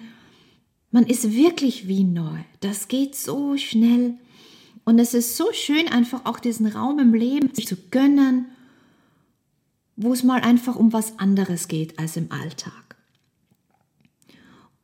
Man 0.91 1.05
ist 1.05 1.33
wirklich 1.33 1.88
wie 1.88 2.03
neu. 2.03 2.39
Das 2.59 2.88
geht 2.88 3.15
so 3.15 3.57
schnell. 3.57 4.15
Und 4.83 5.00
es 5.00 5.13
ist 5.13 5.36
so 5.36 5.51
schön, 5.51 5.88
einfach 5.89 6.25
auch 6.25 6.39
diesen 6.39 6.65
Raum 6.67 7.00
im 7.00 7.13
Leben 7.13 7.53
zu 7.53 7.75
gönnen, 7.91 8.45
wo 9.95 10.13
es 10.13 10.24
mal 10.24 10.41
einfach 10.41 10.75
um 10.75 10.93
was 10.93 11.19
anderes 11.19 11.67
geht 11.67 12.00
als 12.00 12.15
im 12.15 12.31
Alltag. 12.31 12.87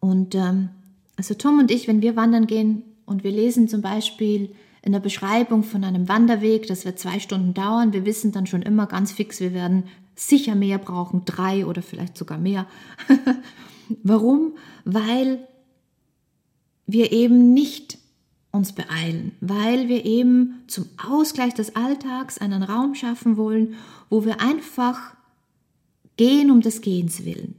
Und 0.03 0.35
ähm, 0.35 0.67
also 1.15 1.33
Tom 1.33 1.59
und 1.59 1.71
ich, 1.71 1.87
wenn 1.87 2.01
wir 2.01 2.17
wandern 2.17 2.45
gehen 2.45 2.83
und 3.05 3.23
wir 3.23 3.31
lesen 3.31 3.69
zum 3.69 3.81
Beispiel 3.81 4.53
in 4.81 4.91
der 4.91 4.99
Beschreibung 4.99 5.63
von 5.63 5.85
einem 5.85 6.09
Wanderweg, 6.09 6.67
das 6.67 6.83
wird 6.83 6.99
zwei 6.99 7.21
Stunden 7.21 7.53
dauern, 7.53 7.93
wir 7.93 8.05
wissen 8.05 8.33
dann 8.33 8.45
schon 8.45 8.63
immer 8.63 8.85
ganz 8.85 9.13
fix, 9.13 9.39
wir 9.39 9.53
werden 9.53 9.85
sicher 10.13 10.55
mehr 10.55 10.77
brauchen, 10.77 11.23
drei 11.23 11.65
oder 11.65 11.81
vielleicht 11.81 12.17
sogar 12.17 12.37
mehr. 12.37 12.67
Warum? 14.03 14.57
Weil 14.83 15.47
wir 16.85 17.13
eben 17.13 17.53
nicht 17.53 17.97
uns 18.51 18.73
beeilen, 18.73 19.31
weil 19.39 19.87
wir 19.87 20.03
eben 20.03 20.65
zum 20.67 20.89
Ausgleich 20.97 21.53
des 21.53 21.77
Alltags 21.77 22.39
einen 22.39 22.63
Raum 22.63 22.93
schaffen 22.93 23.37
wollen, 23.37 23.75
wo 24.09 24.25
wir 24.25 24.41
einfach 24.41 25.15
gehen 26.17 26.51
um 26.51 26.59
des 26.59 26.81
Gehens 26.81 27.23
willen 27.23 27.55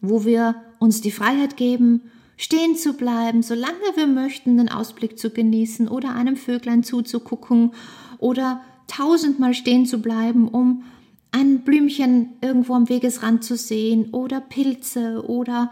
wo 0.00 0.24
wir 0.24 0.54
uns 0.78 1.00
die 1.00 1.10
Freiheit 1.10 1.56
geben, 1.56 2.02
stehen 2.36 2.76
zu 2.76 2.92
bleiben, 2.94 3.42
solange 3.42 3.74
wir 3.96 4.06
möchten, 4.06 4.56
den 4.56 4.68
Ausblick 4.68 5.18
zu 5.18 5.30
genießen 5.30 5.88
oder 5.88 6.14
einem 6.14 6.36
Vöglein 6.36 6.82
zuzugucken 6.82 7.72
oder 8.18 8.62
tausendmal 8.86 9.54
stehen 9.54 9.86
zu 9.86 10.00
bleiben, 10.00 10.48
um 10.48 10.84
ein 11.32 11.60
Blümchen 11.60 12.30
irgendwo 12.40 12.74
am 12.74 12.88
Wegesrand 12.88 13.44
zu 13.44 13.56
sehen 13.56 14.10
oder 14.12 14.40
Pilze 14.40 15.24
oder 15.26 15.70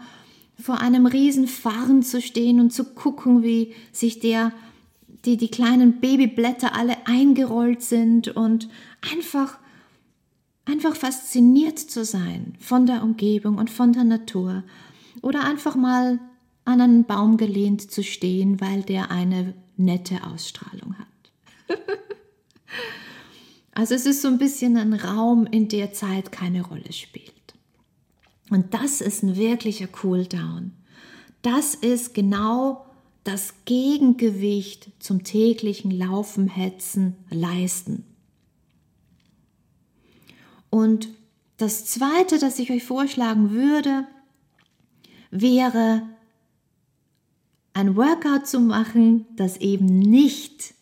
vor 0.59 0.81
einem 0.81 1.05
riesen 1.05 1.47
Farn 1.47 2.03
zu 2.03 2.21
stehen 2.21 2.59
und 2.59 2.71
zu 2.71 2.83
gucken, 2.83 3.43
wie 3.43 3.73
sich 3.91 4.19
der 4.19 4.51
die 5.25 5.37
die 5.37 5.49
kleinen 5.49 5.99
Babyblätter 5.99 6.75
alle 6.75 6.95
eingerollt 7.05 7.81
sind 7.81 8.29
und 8.29 8.69
einfach 9.13 9.57
einfach 10.65 10.95
fasziniert 10.95 11.79
zu 11.79 12.05
sein 12.05 12.53
von 12.59 12.85
der 12.85 13.03
Umgebung 13.03 13.57
und 13.57 13.69
von 13.69 13.93
der 13.93 14.03
Natur 14.03 14.63
oder 15.27 15.43
einfach 15.43 15.75
mal 15.75 16.21
an 16.63 16.79
einen 16.79 17.03
Baum 17.03 17.35
gelehnt 17.35 17.91
zu 17.91 18.01
stehen, 18.01 18.61
weil 18.61 18.81
der 18.81 19.11
eine 19.11 19.53
nette 19.75 20.23
Ausstrahlung 20.23 20.95
hat. 20.97 21.77
also 23.73 23.93
es 23.93 24.05
ist 24.05 24.21
so 24.21 24.29
ein 24.29 24.37
bisschen 24.37 24.77
ein 24.77 24.93
Raum, 24.93 25.45
in 25.45 25.67
der 25.67 25.91
Zeit 25.91 26.31
keine 26.31 26.61
Rolle 26.61 26.93
spielt. 26.93 27.33
Und 28.49 28.73
das 28.73 29.01
ist 29.01 29.21
ein 29.21 29.35
wirklicher 29.35 29.87
Cooldown. 29.87 30.71
Das 31.41 31.75
ist 31.75 32.13
genau 32.13 32.85
das 33.25 33.53
Gegengewicht 33.65 34.91
zum 34.99 35.25
täglichen 35.25 35.91
Laufen, 35.91 36.47
Hetzen, 36.47 37.17
Leisten. 37.29 38.05
Und 40.69 41.09
das 41.57 41.85
Zweite, 41.85 42.39
das 42.39 42.59
ich 42.59 42.71
euch 42.71 42.85
vorschlagen 42.85 43.51
würde, 43.51 44.07
wäre 45.31 46.03
ein 47.73 47.95
Workout 47.95 48.47
zu 48.47 48.59
machen, 48.59 49.25
das 49.35 49.57
eben 49.57 49.85
nicht 49.85 50.73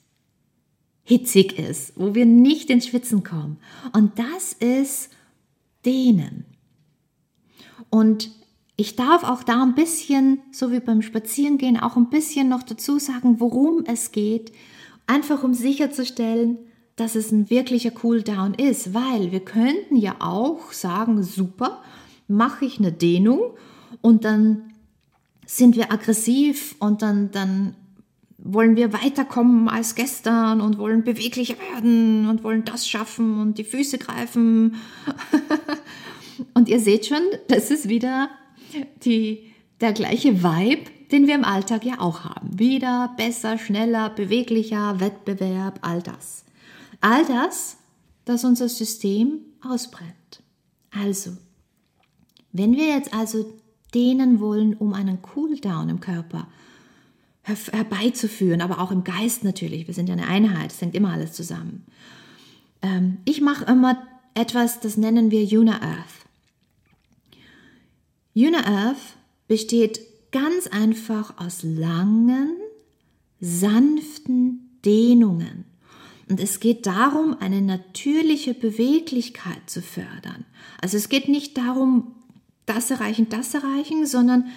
hitzig 1.03 1.59
ist, 1.59 1.93
wo 1.95 2.15
wir 2.15 2.25
nicht 2.25 2.69
ins 2.69 2.87
Schwitzen 2.87 3.23
kommen. 3.23 3.57
Und 3.93 4.17
das 4.17 4.53
ist 4.53 5.09
Dehnen. 5.85 6.45
Und 7.89 8.31
ich 8.77 8.95
darf 8.95 9.23
auch 9.23 9.43
da 9.43 9.61
ein 9.61 9.75
bisschen, 9.75 10.39
so 10.51 10.71
wie 10.71 10.79
beim 10.79 11.01
Spazierengehen, 11.01 11.79
auch 11.79 11.95
ein 11.95 12.09
bisschen 12.09 12.49
noch 12.49 12.63
dazu 12.63 12.99
sagen, 12.99 13.39
worum 13.39 13.83
es 13.85 14.11
geht, 14.11 14.51
einfach 15.07 15.43
um 15.43 15.53
sicherzustellen, 15.53 16.57
dass 16.95 17.15
es 17.15 17.31
ein 17.31 17.49
wirklicher 17.49 17.91
Cooldown 17.91 18.53
ist, 18.53 18.93
weil 18.93 19.31
wir 19.31 19.41
könnten 19.41 19.97
ja 19.97 20.15
auch 20.19 20.71
sagen, 20.71 21.23
super, 21.23 21.83
mache 22.27 22.65
ich 22.65 22.79
eine 22.79 22.91
Dehnung 22.91 23.51
und 24.01 24.25
dann 24.25 24.73
sind 25.45 25.75
wir 25.75 25.91
aggressiv 25.91 26.75
und 26.79 27.01
dann, 27.01 27.31
dann 27.31 27.75
wollen 28.37 28.75
wir 28.75 28.93
weiterkommen 28.93 29.69
als 29.69 29.95
gestern 29.95 30.61
und 30.61 30.77
wollen 30.77 31.03
beweglicher 31.03 31.55
werden 31.71 32.27
und 32.29 32.43
wollen 32.43 32.63
das 32.65 32.87
schaffen 32.87 33.39
und 33.39 33.57
die 33.57 33.63
Füße 33.63 33.97
greifen. 33.97 34.75
und 36.53 36.69
ihr 36.69 36.79
seht 36.79 37.07
schon, 37.07 37.21
das 37.47 37.71
ist 37.71 37.89
wieder 37.89 38.29
die, 39.03 39.51
der 39.81 39.93
gleiche 39.93 40.43
Vibe, 40.43 40.91
den 41.11 41.27
wir 41.27 41.35
im 41.35 41.43
Alltag 41.43 41.85
ja 41.85 41.99
auch 41.99 42.23
haben. 42.23 42.59
Wieder 42.59 43.13
besser, 43.17 43.57
schneller, 43.57 44.09
beweglicher, 44.09 44.99
Wettbewerb, 44.99 45.79
all 45.81 46.01
das. 46.01 46.45
All 47.01 47.25
das, 47.25 47.77
das 48.25 48.43
unser 48.43 48.69
System 48.69 49.39
ausbrennt. 49.61 50.43
Also, 50.91 51.31
wenn 52.51 52.75
wir 52.75 52.87
jetzt 52.87 53.13
also 53.13 53.45
dehnen 53.95 54.39
wollen, 54.39 54.75
um 54.75 54.93
einen 54.93 55.21
Cooldown 55.21 55.89
im 55.89 55.99
Körper 56.01 56.47
her 57.43 57.57
herbeizuführen, 57.71 58.61
aber 58.61 58.79
auch 58.79 58.91
im 58.91 59.03
Geist 59.03 59.43
natürlich. 59.43 59.87
Wir 59.87 59.93
sind 59.93 60.09
ja 60.09 60.13
eine 60.13 60.27
Einheit, 60.27 60.71
es 60.71 60.81
hängt 60.81 60.95
immer 60.95 61.11
alles 61.11 61.33
zusammen. 61.33 61.85
Ähm, 62.81 63.19
ich 63.25 63.39
mache 63.39 63.65
immer 63.65 63.97
etwas, 64.33 64.79
das 64.79 64.97
nennen 64.97 65.31
wir 65.31 65.47
Una 65.57 65.81
Earth. 65.81 66.25
Una 68.35 68.65
Earth 68.65 69.15
besteht 69.47 70.01
ganz 70.31 70.67
einfach 70.67 71.37
aus 71.37 71.63
langen, 71.63 72.51
sanften 73.39 74.79
Dehnungen. 74.83 75.65
Und 76.27 76.39
es 76.39 76.59
geht 76.59 76.87
darum, 76.87 77.37
eine 77.39 77.61
natürliche 77.61 78.55
Beweglichkeit 78.55 79.69
zu 79.69 79.81
fördern. 79.81 80.45
Also 80.81 80.97
es 80.97 81.09
geht 81.09 81.29
nicht 81.29 81.57
darum, 81.57 82.14
das 82.65 82.91
erreichen, 82.91 83.29
das 83.29 83.53
erreichen, 83.53 84.05
sondern 84.05 84.47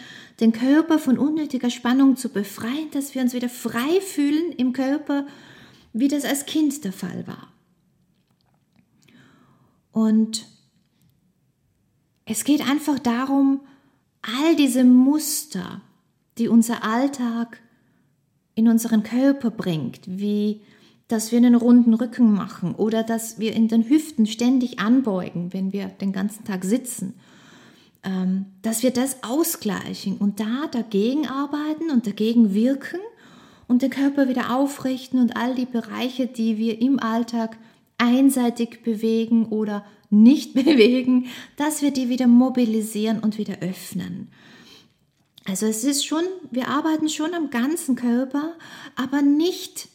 den 0.41 0.53
Körper 0.53 0.99
von 0.99 1.19
unnötiger 1.19 1.71
Spannung 1.71 2.17
zu 2.17 2.29
befreien, 2.29 2.91
dass 2.93 3.15
wir 3.15 3.23
uns 3.23 3.35
wieder 3.35 3.49
frei 3.49 4.01
fühlen 4.01 4.53
im 4.53 4.73
Körper, 4.73 5.27
wie 5.93 6.09
das 6.09 6.25
als 6.25 6.47
Kind 6.47 6.85
der 6.85 6.93
Fall 6.93 7.27
war. 7.27 7.53
Und 9.93 10.47
es 12.25 12.45
geht 12.45 12.69
einfach 12.69 12.99
darum, 12.99 13.61
all 14.23 14.57
diese 14.57 14.85
Muster, 14.85 15.81
die 16.37 16.49
unser 16.49 16.85
Alltag 16.85 17.61
in 18.55 18.69
unseren 18.69 19.03
Körper 19.03 19.51
bringt, 19.51 20.01
wie 20.07 20.61
dass 21.09 21.33
wir 21.33 21.39
einen 21.39 21.55
runden 21.55 21.95
Rücken 21.95 22.33
machen 22.33 22.75
oder 22.75 23.03
dass 23.03 23.39
wir 23.39 23.55
in 23.55 23.69
den 23.69 23.89
Hüften 23.89 24.27
ständig 24.27 24.79
anbeugen, 24.79 25.55
wenn 25.55 25.73
wir 25.73 25.87
den 25.87 26.13
ganzen 26.13 26.45
Tag 26.45 26.65
sitzen, 26.65 27.15
dass 28.63 28.83
wir 28.83 28.91
das 28.91 29.23
ausgleichen 29.23 30.19
und 30.19 30.41
da 30.41 30.69
dagegen 30.71 31.27
arbeiten 31.27 31.91
und 31.91 32.07
dagegen 32.07 32.55
wirken 32.55 33.01
und 33.67 33.83
den 33.83 33.91
Körper 33.91 34.29
wieder 34.29 34.55
aufrichten 34.55 35.21
und 35.21 35.37
all 35.37 35.55
die 35.55 35.67
Bereiche, 35.67 36.27
die 36.27 36.59
wir 36.59 36.81
im 36.81 36.99
Alltag 36.99 37.59
einseitig 37.99 38.83
bewegen 38.83 39.47
oder 39.47 39.85
nicht 40.11 40.55
bewegen, 40.55 41.27
dass 41.57 41.83
wir 41.83 41.91
die 41.91 42.09
wieder 42.09 42.27
mobilisieren 42.27 43.21
und 43.21 43.37
wieder 43.37 43.59
öffnen. 43.61 44.29
Also 45.45 45.67
es 45.67 45.83
ist 45.83 46.05
schon, 46.05 46.25
wir 46.51 46.69
arbeiten 46.69 47.09
schon 47.09 47.35
am 47.35 47.51
ganzen 47.51 47.97
Körper, 47.97 48.55
aber 48.97 49.23
nicht, 49.23 49.89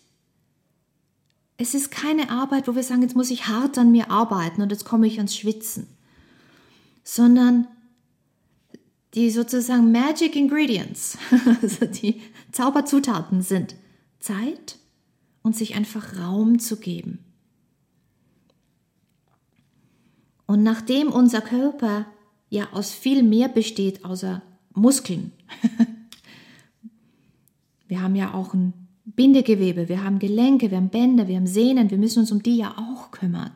es 1.58 1.76
ist 1.76 1.92
keine 1.92 2.32
Arbeit, 2.32 2.68
wo 2.68 2.76
wir 2.76 2.84
sagen, 2.84 3.04
jetzt 3.04 3.16
muss 3.16 3.30
ich 3.30 3.48
hart 3.48 3.78
an 3.78 3.92
mir 3.92 4.10
arbeiten 4.10 4.62
und 4.62 4.72
jetzt 4.72 4.86
komme 4.86 5.06
ich 5.06 5.18
ans 5.18 5.36
Schwitzen, 5.36 5.88
sondern 7.04 7.68
die 9.14 9.30
sozusagen 9.30 9.92
Magic 9.92 10.36
Ingredients, 10.36 11.18
also 11.62 11.86
die 11.86 12.22
Zauberzutaten 12.52 13.42
sind 13.42 13.76
Zeit 14.20 14.78
und 15.42 15.56
sich 15.56 15.76
einfach 15.76 16.18
Raum 16.20 16.60
zu 16.60 16.78
geben. 16.78 17.20
Und 20.46 20.64
nachdem 20.64 21.12
unser 21.12 21.42
Körper 21.42 22.06
ja 22.50 22.72
aus 22.74 22.92
viel 22.92 23.24
mehr 23.24 23.50
besteht 23.50 24.06
außer 24.06 24.42
Muskeln. 24.74 25.32
wir 27.88 28.02
haben 28.02 28.16
ja 28.16 28.34
auch 28.34 28.54
ein 28.54 28.74
Bindegewebe, 29.06 29.90
wir 29.90 30.04
haben 30.04 30.20
Gelenke, 30.20 30.72
wir 30.72 30.78
haben 30.78 30.90
Bänder, 30.90 31.28
wir 31.28 31.36
haben 31.36 31.48
Sehnen, 31.48 31.90
wir 31.90 31.98
müssen 31.98 32.20
uns 32.20 32.32
um 32.32 32.42
die 32.42 32.58
ja 32.58 32.76
auch 32.78 33.12
kümmern. 33.12 33.52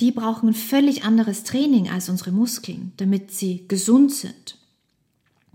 Die 0.00 0.10
brauchen 0.10 0.48
ein 0.48 0.54
völlig 0.54 1.04
anderes 1.04 1.44
Training 1.44 1.88
als 1.88 2.08
unsere 2.08 2.32
Muskeln, 2.32 2.92
damit 2.96 3.30
sie 3.30 3.66
gesund 3.68 4.12
sind, 4.12 4.58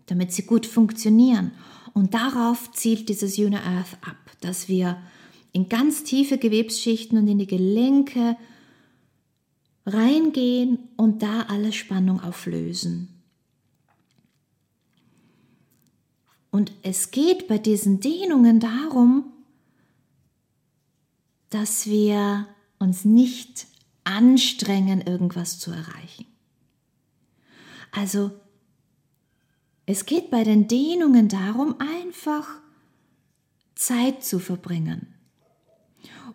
damit 0.05 0.31
sie 0.31 0.43
gut 0.43 0.65
funktionieren. 0.65 1.51
Und 1.93 2.13
darauf 2.13 2.71
zielt 2.71 3.09
dieses 3.09 3.37
Una 3.37 3.63
Earth 3.63 3.97
ab, 4.01 4.17
dass 4.41 4.69
wir 4.69 4.97
in 5.51 5.67
ganz 5.67 6.03
tiefe 6.03 6.37
Gewebsschichten 6.37 7.17
und 7.17 7.27
in 7.27 7.39
die 7.39 7.47
Gelenke 7.47 8.37
reingehen 9.85 10.79
und 10.95 11.21
da 11.21 11.41
alle 11.43 11.73
Spannung 11.73 12.21
auflösen. 12.21 13.09
Und 16.51 16.71
es 16.81 17.11
geht 17.11 17.47
bei 17.47 17.57
diesen 17.57 17.99
Dehnungen 17.99 18.59
darum, 18.59 19.25
dass 21.49 21.87
wir 21.87 22.47
uns 22.79 23.05
nicht 23.05 23.67
anstrengen, 24.09 25.01
irgendwas 25.01 25.59
zu 25.59 25.71
erreichen. 25.71 26.25
Also 27.91 28.31
es 29.85 30.05
geht 30.05 30.29
bei 30.29 30.43
den 30.43 30.67
Dehnungen 30.67 31.29
darum, 31.29 31.75
einfach 31.79 32.47
Zeit 33.75 34.23
zu 34.23 34.39
verbringen. 34.39 35.13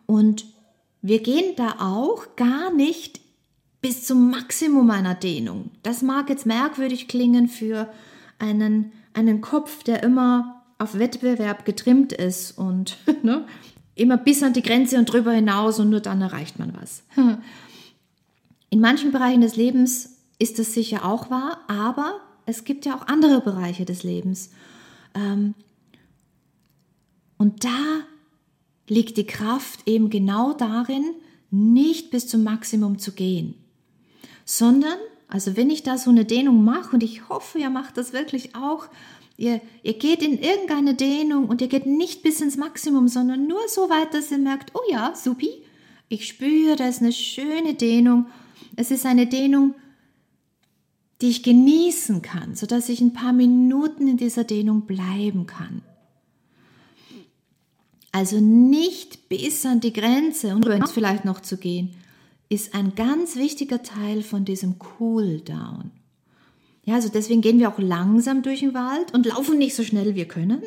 Und 0.06 0.46
wir 1.02 1.22
gehen 1.22 1.54
da 1.56 1.76
auch 1.80 2.36
gar 2.36 2.72
nicht 2.72 3.20
bis 3.80 4.06
zum 4.06 4.30
Maximum 4.30 4.90
einer 4.90 5.14
Dehnung. 5.14 5.70
Das 5.82 6.02
mag 6.02 6.30
jetzt 6.30 6.46
merkwürdig 6.46 7.06
klingen 7.06 7.48
für 7.48 7.92
einen, 8.38 8.92
einen 9.12 9.40
Kopf, 9.40 9.82
der 9.84 10.02
immer 10.02 10.62
auf 10.78 10.98
Wettbewerb 10.98 11.64
getrimmt 11.64 12.12
ist 12.12 12.52
und 12.58 12.96
ne, 13.22 13.46
immer 13.94 14.16
bis 14.16 14.42
an 14.42 14.52
die 14.52 14.62
Grenze 14.62 14.98
und 14.98 15.06
drüber 15.06 15.32
hinaus 15.32 15.78
und 15.78 15.90
nur 15.90 16.00
dann 16.00 16.22
erreicht 16.22 16.58
man 16.58 16.74
was. 16.74 17.04
In 18.74 18.80
manchen 18.80 19.12
Bereichen 19.12 19.40
des 19.40 19.54
Lebens 19.54 20.16
ist 20.40 20.58
das 20.58 20.74
sicher 20.74 21.04
auch 21.04 21.30
wahr, 21.30 21.60
aber 21.68 22.20
es 22.44 22.64
gibt 22.64 22.84
ja 22.86 22.96
auch 22.96 23.06
andere 23.06 23.40
Bereiche 23.40 23.84
des 23.84 24.02
Lebens. 24.02 24.50
Ähm, 25.14 25.54
und 27.38 27.64
da 27.64 28.00
liegt 28.88 29.16
die 29.16 29.26
Kraft 29.26 29.86
eben 29.86 30.10
genau 30.10 30.54
darin, 30.54 31.04
nicht 31.52 32.10
bis 32.10 32.26
zum 32.26 32.42
Maximum 32.42 32.98
zu 32.98 33.12
gehen 33.12 33.54
sondern, 34.44 34.98
also 35.28 35.56
wenn 35.56 35.70
ich 35.70 35.82
da 35.82 35.98
so 35.98 36.10
eine 36.10 36.24
Dehnung 36.24 36.64
mache 36.64 36.94
und 36.94 37.02
ich 37.02 37.28
hoffe, 37.28 37.58
ihr 37.58 37.70
macht 37.70 37.96
das 37.96 38.12
wirklich 38.12 38.54
auch, 38.54 38.86
ihr, 39.36 39.60
ihr 39.82 39.94
geht 39.94 40.22
in 40.22 40.38
irgendeine 40.38 40.94
Dehnung 40.94 41.46
und 41.46 41.60
ihr 41.62 41.68
geht 41.68 41.86
nicht 41.86 42.22
bis 42.22 42.40
ins 42.40 42.56
Maximum, 42.56 43.08
sondern 43.08 43.46
nur 43.46 43.66
so 43.68 43.88
weit, 43.88 44.14
dass 44.14 44.30
ihr 44.30 44.38
merkt, 44.38 44.72
oh 44.74 44.82
ja, 44.90 45.14
supi, 45.14 45.50
ich 46.08 46.26
spüre, 46.28 46.76
da 46.76 46.88
ist 46.88 47.00
eine 47.00 47.12
schöne 47.12 47.74
Dehnung. 47.74 48.26
Es 48.76 48.90
ist 48.90 49.06
eine 49.06 49.26
Dehnung, 49.26 49.74
die 51.20 51.28
ich 51.28 51.42
genießen 51.42 52.22
kann, 52.22 52.54
sodass 52.54 52.88
ich 52.88 53.00
ein 53.00 53.12
paar 53.12 53.32
Minuten 53.32 54.08
in 54.08 54.16
dieser 54.16 54.44
Dehnung 54.44 54.82
bleiben 54.82 55.46
kann. 55.46 55.82
Also 58.12 58.40
nicht 58.40 59.28
bis 59.28 59.66
an 59.66 59.80
die 59.80 59.92
Grenze 59.92 60.54
und 60.54 60.66
vielleicht 60.90 61.24
noch 61.24 61.40
zu 61.40 61.56
gehen, 61.56 61.94
ist 62.48 62.74
ein 62.74 62.94
ganz 62.94 63.36
wichtiger 63.36 63.82
Teil 63.82 64.22
von 64.22 64.44
diesem 64.44 64.76
Cool-Down. 65.00 65.90
Ja, 66.84 66.94
also 66.94 67.08
deswegen 67.08 67.40
gehen 67.40 67.58
wir 67.58 67.70
auch 67.70 67.78
langsam 67.78 68.42
durch 68.42 68.60
den 68.60 68.74
Wald 68.74 69.12
und 69.14 69.26
laufen 69.26 69.58
nicht 69.58 69.74
so 69.74 69.82
schnell 69.82 70.14
wir 70.14 70.28
können. 70.28 70.62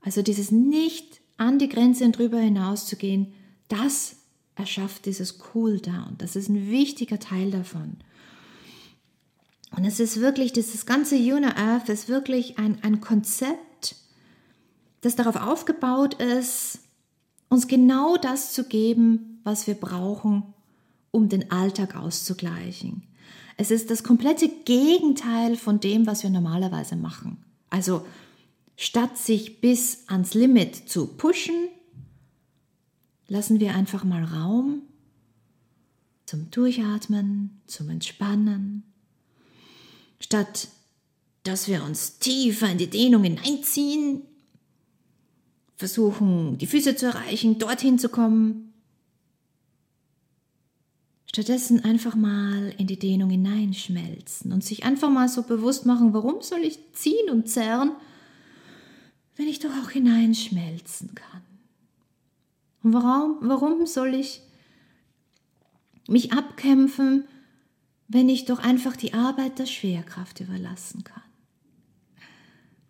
Also 0.00 0.22
dieses 0.22 0.50
nicht 0.50 1.20
an 1.38 1.58
die 1.58 1.68
Grenze 1.68 2.04
und 2.04 2.18
drüber 2.18 2.38
hinaus 2.38 2.86
zu 2.86 2.96
gehen, 2.96 3.32
das 3.68 4.16
erschafft 4.56 5.06
dieses 5.06 5.38
Cool-Down. 5.54 6.14
Das 6.18 6.36
ist 6.36 6.48
ein 6.48 6.70
wichtiger 6.70 7.18
Teil 7.18 7.50
davon. 7.50 7.96
Und 9.76 9.84
es 9.84 9.98
ist 9.98 10.20
wirklich, 10.20 10.52
dieses 10.52 10.86
ganze 10.86 11.16
Una 11.16 11.56
Earth 11.56 11.88
ist 11.88 12.08
wirklich 12.08 12.58
ein, 12.58 12.78
ein 12.82 13.00
Konzept, 13.00 13.96
das 15.00 15.16
darauf 15.16 15.36
aufgebaut 15.36 16.14
ist, 16.14 16.78
uns 17.48 17.66
genau 17.66 18.16
das 18.16 18.52
zu 18.52 18.64
geben, 18.64 19.40
was 19.42 19.66
wir 19.66 19.74
brauchen, 19.74 20.54
um 21.10 21.28
den 21.28 21.50
Alltag 21.50 21.96
auszugleichen. 21.96 23.02
Es 23.56 23.70
ist 23.70 23.90
das 23.90 24.02
komplette 24.02 24.48
Gegenteil 24.48 25.56
von 25.56 25.80
dem, 25.80 26.06
was 26.06 26.22
wir 26.22 26.30
normalerweise 26.30 26.96
machen. 26.96 27.44
Also 27.70 28.04
statt 28.76 29.16
sich 29.16 29.60
bis 29.60 30.04
ans 30.08 30.34
Limit 30.34 30.88
zu 30.88 31.06
pushen, 31.06 31.68
lassen 33.28 33.60
wir 33.60 33.74
einfach 33.74 34.04
mal 34.04 34.24
Raum 34.24 34.82
zum 36.26 36.50
Durchatmen, 36.50 37.60
zum 37.66 37.90
Entspannen. 37.90 38.82
Statt 40.20 40.68
dass 41.44 41.68
wir 41.68 41.84
uns 41.84 42.18
tiefer 42.18 42.70
in 42.70 42.78
die 42.78 42.88
Dehnung 42.88 43.22
hineinziehen, 43.22 44.22
versuchen 45.76 46.58
die 46.58 46.66
Füße 46.66 46.96
zu 46.96 47.06
erreichen, 47.06 47.58
dorthin 47.58 47.98
zu 47.98 48.08
kommen, 48.08 48.72
Stattdessen 51.26 51.84
einfach 51.84 52.14
mal 52.14 52.72
in 52.78 52.86
die 52.86 52.98
Dehnung 52.98 53.28
hineinschmelzen 53.28 54.52
und 54.52 54.62
sich 54.62 54.84
einfach 54.84 55.10
mal 55.10 55.28
so 55.28 55.42
bewusst 55.42 55.84
machen, 55.84 56.14
warum 56.14 56.42
soll 56.42 56.60
ich 56.60 56.78
ziehen 56.92 57.28
und 57.28 57.48
zerren, 57.48 57.90
wenn 59.34 59.48
ich 59.48 59.58
doch 59.58 59.70
auch 59.82 59.90
hineinschmelzen 59.90 61.16
kann. 61.16 61.42
Und 62.84 62.92
warum, 62.92 63.38
warum 63.40 63.86
soll 63.86 64.14
ich 64.14 64.42
mich 66.06 66.34
abkämpfen, 66.34 67.24
wenn 68.08 68.28
ich 68.28 68.44
doch 68.44 68.58
einfach 68.58 68.94
die 68.94 69.14
Arbeit 69.14 69.58
der 69.58 69.64
Schwerkraft 69.64 70.40
überlassen 70.40 71.02
kann 71.02 71.22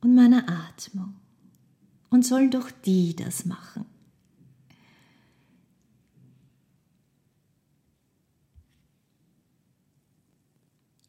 und 0.02 0.14
meiner 0.14 0.48
Atmung? 0.48 1.14
Und 2.10 2.26
sollen 2.26 2.50
doch 2.50 2.70
die 2.70 3.14
das 3.16 3.44
machen? 3.44 3.86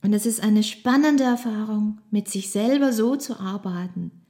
Und 0.02 0.14
es 0.14 0.28
ist 0.28 0.42
eine 0.42 0.62
spannende 0.62 1.24
Erfahrung, 1.24 2.02
mit 2.12 2.30
sich 2.30 2.52
selber 2.52 2.94
so 2.94 3.16
zu 3.16 3.40
arbeiten. 3.40 4.25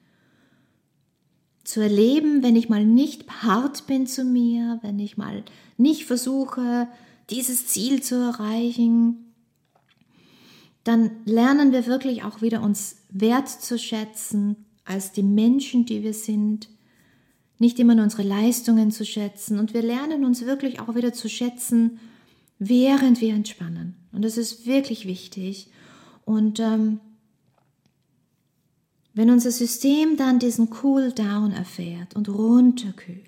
Zu 1.65 1.82
erleben, 1.82 2.41
wenn 2.43 2.56
ich 2.56 2.69
mal 2.69 2.86
nicht 2.86 3.30
hart 3.43 3.88
bin 3.88 4.08
zu 4.08 4.23
mir, 4.23 4.80
wenn 4.82 4.99
ich 4.99 5.17
mal 5.17 5.43
nicht 5.78 6.06
versuche, 6.06 6.88
dieses 7.30 7.67
Ziel 7.67 8.01
zu 8.01 8.15
erreichen, 8.15 9.34
dann 10.86 11.12
lernen 11.25 11.73
wir 11.73 11.88
wirklich 11.88 12.23
auch 12.23 12.41
wieder 12.41 12.62
uns 12.62 12.97
wertzuschätzen 13.10 14.56
als 14.86 15.12
die 15.12 15.23
Menschen, 15.23 15.86
die 15.86 16.04
wir 16.04 16.13
sind, 16.13 16.69
nicht 17.58 17.80
immer 17.80 17.95
nur 17.95 18.04
unsere 18.04 18.23
Leistungen 18.23 18.91
zu 18.91 19.06
schätzen 19.06 19.60
und 19.60 19.73
wir 19.73 19.82
lernen 19.82 20.23
uns 20.23 20.45
wirklich 20.45 20.80
auch 20.80 20.95
wieder 20.95 21.13
zu 21.13 21.28
schätzen, 21.28 21.99
während 22.60 23.21
wir 23.21 23.34
entspannen. 23.34 23.95
Und 24.12 24.23
das 24.23 24.38
ist 24.38 24.65
wirklich 24.65 25.08
wichtig. 25.08 25.69
Und 26.25 26.60
ähm, 26.60 26.99
wenn 29.15 29.32
unser 29.32 29.51
System 29.51 30.17
dann 30.17 30.39
diesen 30.39 30.69
Cool-Down 30.84 31.54
erfährt 31.54 32.15
und 32.15 32.28
runterkühlt, 32.30 33.25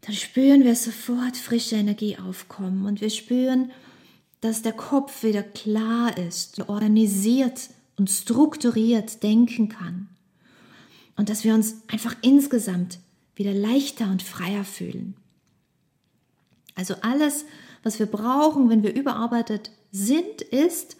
dann 0.00 0.14
spüren 0.14 0.64
wir 0.64 0.74
sofort 0.74 1.36
frische 1.36 1.76
Energie 1.76 2.16
aufkommen 2.18 2.86
und 2.86 3.02
wir 3.02 3.10
spüren, 3.10 3.70
dass 4.40 4.62
der 4.62 4.72
Kopf 4.72 5.22
wieder 5.22 5.42
klar 5.42 6.16
ist, 6.16 6.66
organisiert 6.68 7.68
und 7.98 8.08
strukturiert 8.08 9.22
denken 9.22 9.68
kann 9.68 10.08
und 11.16 11.28
dass 11.28 11.44
wir 11.44 11.54
uns 11.54 11.82
einfach 11.88 12.16
insgesamt 12.22 12.98
wieder 13.34 13.52
leichter 13.52 14.10
und 14.10 14.22
freier 14.22 14.64
fühlen. 14.64 15.14
Also 16.74 16.94
alles, 17.02 17.44
was 17.82 17.98
wir 17.98 18.06
brauchen, 18.06 18.70
wenn 18.70 18.82
wir 18.82 18.94
überarbeitet 18.94 19.70
sind, 19.92 20.40
ist, 20.40 20.96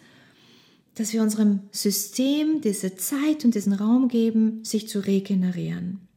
dass 0.95 1.13
wir 1.13 1.21
unserem 1.21 1.61
System 1.71 2.61
diese 2.61 2.95
Zeit 2.95 3.45
und 3.45 3.55
diesen 3.55 3.73
Raum 3.73 4.07
geben, 4.07 4.63
sich 4.63 4.89
zu 4.89 4.99
regenerieren. 4.99 6.07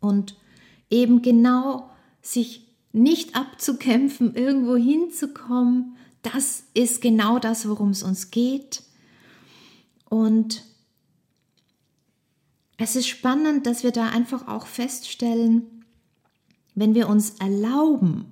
Und 0.00 0.36
eben 0.90 1.22
genau 1.22 1.90
sich 2.20 2.68
nicht 2.92 3.34
abzukämpfen, 3.34 4.34
irgendwo 4.34 4.76
hinzukommen, 4.76 5.96
das 6.22 6.64
ist 6.74 7.00
genau 7.00 7.38
das, 7.38 7.68
worum 7.68 7.90
es 7.90 8.02
uns 8.02 8.30
geht. 8.30 8.82
Und 10.08 10.64
es 12.76 12.96
ist 12.96 13.08
spannend, 13.08 13.66
dass 13.66 13.82
wir 13.82 13.92
da 13.92 14.08
einfach 14.08 14.48
auch 14.48 14.66
feststellen, 14.66 15.84
wenn 16.74 16.94
wir 16.94 17.08
uns 17.08 17.30
erlauben, 17.40 18.26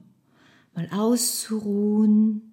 mal 0.75 0.89
auszuruhen, 0.91 2.52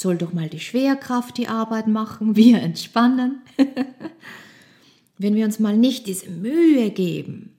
soll 0.00 0.16
doch 0.16 0.32
mal 0.32 0.48
die 0.48 0.60
Schwerkraft 0.60 1.36
die 1.36 1.48
Arbeit 1.48 1.86
machen, 1.86 2.36
wir 2.36 2.60
entspannen. 2.60 3.42
wenn 5.18 5.34
wir 5.34 5.44
uns 5.44 5.58
mal 5.58 5.76
nicht 5.76 6.06
diese 6.06 6.30
Mühe 6.30 6.90
geben, 6.90 7.58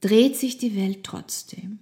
dreht 0.00 0.36
sich 0.36 0.58
die 0.58 0.76
Welt 0.76 1.02
trotzdem. 1.02 1.78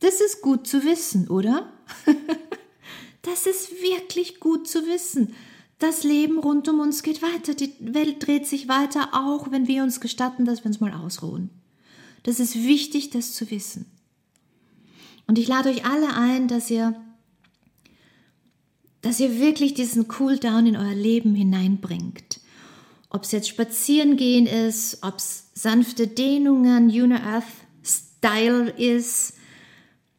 Das 0.00 0.20
ist 0.20 0.42
gut 0.42 0.66
zu 0.66 0.84
wissen, 0.84 1.28
oder? 1.28 1.72
das 3.22 3.46
ist 3.46 3.72
wirklich 3.82 4.38
gut 4.38 4.68
zu 4.68 4.86
wissen. 4.86 5.34
Das 5.78 6.04
Leben 6.04 6.38
rund 6.38 6.68
um 6.68 6.80
uns 6.80 7.02
geht 7.02 7.20
weiter. 7.20 7.54
Die 7.54 7.72
Welt 7.80 8.26
dreht 8.26 8.46
sich 8.46 8.68
weiter, 8.68 9.10
auch 9.12 9.50
wenn 9.50 9.68
wir 9.68 9.82
uns 9.82 10.00
gestatten, 10.00 10.44
dass 10.44 10.60
wir 10.64 10.66
uns 10.66 10.80
mal 10.80 10.92
ausruhen. 10.92 11.50
Das 12.22 12.40
ist 12.40 12.54
wichtig, 12.54 13.10
das 13.10 13.32
zu 13.32 13.50
wissen. 13.50 13.86
Und 15.26 15.38
ich 15.38 15.46
lade 15.46 15.68
euch 15.68 15.84
alle 15.84 16.14
ein, 16.14 16.48
dass 16.48 16.70
ihr, 16.70 16.94
dass 19.02 19.20
ihr 19.20 19.38
wirklich 19.38 19.74
diesen 19.74 20.08
Cooldown 20.08 20.66
in 20.66 20.76
euer 20.76 20.94
Leben 20.94 21.34
hineinbringt. 21.34 22.40
Ob 23.10 23.22
es 23.24 23.32
jetzt 23.32 23.48
spazieren 23.48 24.16
gehen 24.16 24.46
ist, 24.46 25.02
ob 25.02 25.16
es 25.16 25.50
sanfte 25.54 26.06
Dehnungen, 26.06 26.90
Una 26.90 27.22
Earth 27.22 27.44
Style 27.82 28.70
ist, 28.70 29.34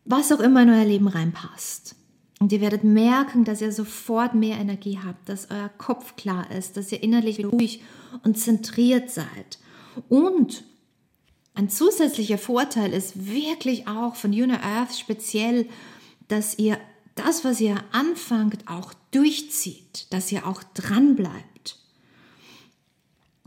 was 0.05 0.31
auch 0.31 0.39
immer 0.39 0.63
in 0.63 0.69
euer 0.69 0.85
Leben 0.85 1.07
reinpasst. 1.07 1.95
Und 2.39 2.53
ihr 2.53 2.61
werdet 2.61 2.85
merken, 2.85 3.43
dass 3.43 3.61
ihr 3.61 3.71
sofort 3.71 4.33
mehr 4.33 4.57
Energie 4.57 4.97
habt, 5.05 5.27
dass 5.27 5.51
euer 5.51 5.69
Kopf 5.69 6.15
klar 6.15 6.49
ist, 6.51 6.77
dass 6.77 6.91
ihr 6.91 7.03
innerlich 7.03 7.45
ruhig 7.45 7.81
und 8.23 8.39
zentriert 8.39 9.11
seid. 9.11 9.59
Und 10.07 10.63
ein 11.53 11.69
zusätzlicher 11.69 12.37
Vorteil 12.37 12.93
ist 12.93 13.27
wirklich 13.27 13.87
auch 13.87 14.15
von 14.15 14.31
Una 14.31 14.63
Earth 14.63 14.97
speziell, 14.97 15.67
dass 16.29 16.57
ihr 16.57 16.77
das, 17.19 17.43
was 17.43 17.59
ihr 17.59 17.77
anfangt, 17.91 18.67
auch 18.67 18.93
durchzieht, 19.11 20.07
dass 20.11 20.31
ihr 20.31 20.47
auch 20.47 20.63
dran 20.73 21.15
bleibt. 21.15 21.77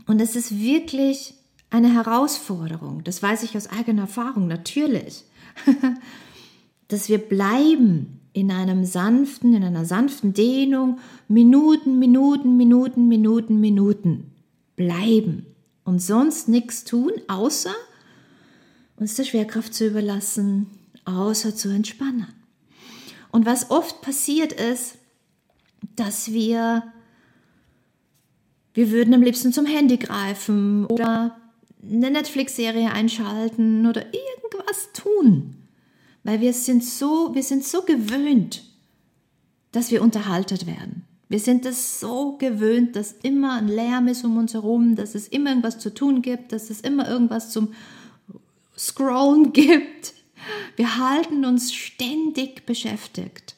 Und 0.05 0.21
es 0.21 0.35
ist 0.35 0.59
wirklich 0.59 1.35
eine 1.69 1.91
Herausforderung, 1.91 3.03
das 3.03 3.23
weiß 3.23 3.43
ich 3.43 3.57
aus 3.57 3.67
eigener 3.67 4.03
Erfahrung 4.03 4.47
natürlich, 4.47 5.23
dass 6.87 7.09
wir 7.09 7.17
bleiben 7.17 8.19
in 8.33 8.51
einem 8.51 8.85
sanften, 8.85 9.53
in 9.55 9.63
einer 9.63 9.85
sanften 9.85 10.33
Dehnung, 10.33 10.99
Minuten, 11.27 11.99
Minuten, 11.99 12.57
Minuten, 12.57 13.07
Minuten, 13.07 13.59
Minuten 13.59 14.31
bleiben 14.75 15.45
und 15.83 15.99
sonst 15.99 16.47
nichts 16.47 16.83
tun, 16.83 17.11
außer 17.27 17.73
uns 18.97 19.15
der 19.15 19.23
Schwerkraft 19.23 19.73
zu 19.73 19.87
überlassen, 19.87 20.67
außer 21.05 21.55
zu 21.55 21.69
entspannen. 21.69 22.42
Und 23.33 23.47
was 23.47 23.71
oft 23.71 24.01
passiert 24.01 24.53
ist, 24.53 24.93
dass 25.95 26.31
wir, 26.31 26.83
wir 28.75 28.91
würden 28.91 29.11
am 29.15 29.23
liebsten 29.23 29.51
zum 29.51 29.65
Handy 29.65 29.97
greifen 29.97 30.85
oder 30.85 31.35
eine 31.81 32.11
Netflix-Serie 32.11 32.91
einschalten 32.91 33.87
oder 33.87 34.05
irgendwas 34.05 34.93
tun. 34.93 35.55
Weil 36.23 36.41
wir 36.41 36.53
sind 36.53 36.83
so, 36.83 37.33
wir 37.33 37.41
sind 37.41 37.65
so 37.65 37.81
gewöhnt, 37.81 38.63
dass 39.71 39.89
wir 39.89 40.03
unterhaltet 40.03 40.67
werden. 40.67 41.03
Wir 41.27 41.39
sind 41.39 41.65
es 41.65 41.99
so 41.99 42.37
gewöhnt, 42.37 42.95
dass 42.95 43.13
immer 43.23 43.53
ein 43.53 43.67
Lärm 43.67 44.07
ist 44.09 44.23
um 44.23 44.37
uns 44.37 44.53
herum, 44.53 44.95
dass 44.95 45.15
es 45.15 45.27
immer 45.27 45.49
irgendwas 45.49 45.79
zu 45.79 45.91
tun 45.91 46.21
gibt, 46.21 46.51
dass 46.51 46.69
es 46.69 46.81
immer 46.81 47.09
irgendwas 47.09 47.49
zum 47.49 47.73
Scrollen 48.77 49.51
gibt. 49.53 50.13
Wir 50.75 50.97
halten 50.97 51.45
uns 51.45 51.73
ständig 51.73 52.65
beschäftigt. 52.65 53.55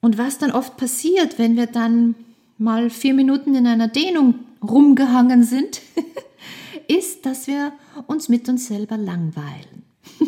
Und 0.00 0.18
was 0.18 0.38
dann 0.38 0.50
oft 0.50 0.76
passiert, 0.76 1.38
wenn 1.38 1.56
wir 1.56 1.66
dann 1.66 2.14
mal 2.58 2.90
vier 2.90 3.14
Minuten 3.14 3.54
in 3.54 3.66
einer 3.66 3.88
Dehnung 3.88 4.34
rumgehangen 4.62 5.44
sind, 5.44 5.80
ist, 6.88 7.26
dass 7.26 7.46
wir 7.46 7.72
uns 8.06 8.28
mit 8.28 8.48
uns 8.48 8.66
selber 8.66 8.96
langweilen. 8.96 9.82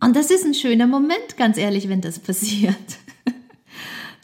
Und 0.00 0.16
das 0.16 0.30
ist 0.30 0.44
ein 0.44 0.54
schöner 0.54 0.86
Moment, 0.86 1.36
ganz 1.36 1.56
ehrlich, 1.56 1.88
wenn 1.88 2.00
das 2.00 2.18
passiert. 2.18 2.76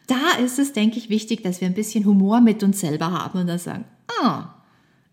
Da 0.06 0.32
ist 0.44 0.58
es, 0.58 0.72
denke 0.72 0.98
ich, 0.98 1.08
wichtig, 1.08 1.44
dass 1.44 1.60
wir 1.60 1.68
ein 1.68 1.74
bisschen 1.74 2.04
Humor 2.04 2.40
mit 2.40 2.64
uns 2.64 2.80
selber 2.80 3.12
haben 3.12 3.42
und 3.42 3.46
dann 3.46 3.60
sagen, 3.60 3.84
ah, 4.20 4.56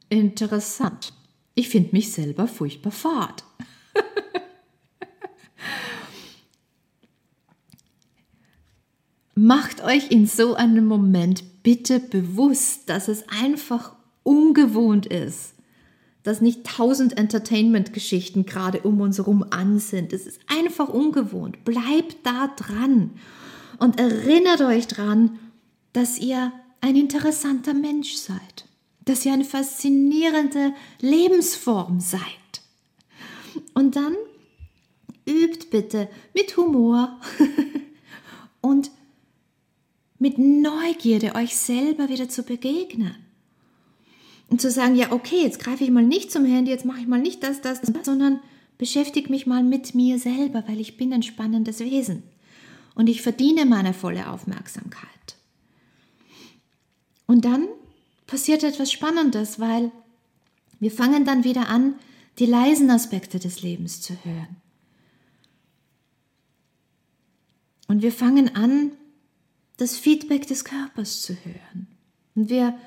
interessant. 0.10 1.14
Ich 1.58 1.70
finde 1.70 1.90
mich 1.94 2.12
selber 2.12 2.48
furchtbar 2.48 2.92
fad. 2.92 3.44
Macht 9.34 9.84
euch 9.84 10.12
in 10.12 10.28
so 10.28 10.54
einem 10.54 10.86
Moment 10.86 11.64
bitte 11.64 12.00
bewusst, 12.00 12.88
dass 12.90 13.08
es 13.08 13.28
einfach 13.30 13.96
ungewohnt 14.22 15.08
ist, 15.08 15.56
dass 16.22 16.42
nicht 16.42 16.64
tausend 16.64 17.18
Entertainment-Geschichten 17.18 18.46
gerade 18.46 18.82
um 18.82 19.02
uns 19.02 19.18
herum 19.18 19.44
an 19.50 19.80
sind. 19.80 20.14
Es 20.14 20.28
ist 20.28 20.40
einfach 20.46 20.90
ungewohnt. 20.90 21.66
Bleibt 21.66 22.18
da 22.22 22.54
dran 22.56 23.14
und 23.80 24.00
erinnert 24.00 24.62
euch 24.62 24.86
dran, 24.86 25.40
dass 25.94 26.20
ihr 26.20 26.52
ein 26.82 26.96
interessanter 26.96 27.74
Mensch 27.74 28.14
seid, 28.14 28.67
dass 29.08 29.26
ihr 29.26 29.34
eine 29.34 29.46
faszinierende 29.46 30.74
Lebensform 31.00 32.00
seid. 32.00 32.22
Und 33.74 33.96
dann 33.96 34.16
übt 35.28 35.68
bitte 35.72 36.10
mit 36.34 36.56
Humor 36.58 37.20
und 38.62 38.92
mit 40.20 40.38
Neugierde 40.38 41.36
euch 41.36 41.56
selber 41.56 42.10
wieder 42.10 42.28
zu 42.28 42.44
begegnen. 42.44 43.16
Und 44.50 44.62
zu 44.62 44.72
sagen, 44.72 44.96
ja, 44.96 45.12
okay, 45.12 45.42
jetzt 45.42 45.60
greife 45.60 45.84
ich 45.84 45.90
mal 45.90 46.04
nicht 46.04 46.32
zum 46.32 46.46
Handy, 46.46 46.72
jetzt 46.72 46.86
mache 46.86 47.02
ich 47.02 47.08
mal 47.08 47.20
nicht 47.20 47.44
das, 47.44 47.62
das, 47.62 47.82
das, 47.82 48.06
sondern 48.06 48.40
beschäftige 48.78 49.30
mich 49.30 49.46
mal 49.46 49.64
mit 49.64 49.94
mir 49.94 50.20
selber, 50.20 50.64
weil 50.68 50.80
ich 50.80 50.98
bin 50.98 51.12
ein 51.14 51.24
spannendes 51.24 51.80
Wesen 51.80 52.24
und 52.96 53.08
ich 53.08 53.22
verdiene 53.22 53.66
meine 53.66 53.94
volle 53.94 54.30
Aufmerksamkeit. 54.30 55.08
Und 57.26 57.44
dann 57.44 57.68
passiert 58.28 58.64
etwas 58.64 58.92
Spannendes, 58.92 59.60
weil 59.60 59.92
wir 60.80 60.92
fangen 60.92 61.26
dann 61.26 61.44
wieder 61.44 61.70
an, 61.70 61.96
die 62.40 62.46
leisen 62.46 62.92
Aspekte 62.92 63.40
des 63.40 63.62
Lebens 63.64 64.02
zu 64.02 64.14
hören. 64.24 64.58
Und 67.88 68.02
wir 68.02 68.12
fangen 68.12 68.56
an, 68.56 68.92
das 69.78 69.98
Feedback 69.98 70.46
des 70.48 70.66
Körpers 70.66 71.22
zu 71.22 71.34
hören. 71.34 71.88
Und 72.36 72.50
wir 72.50 72.78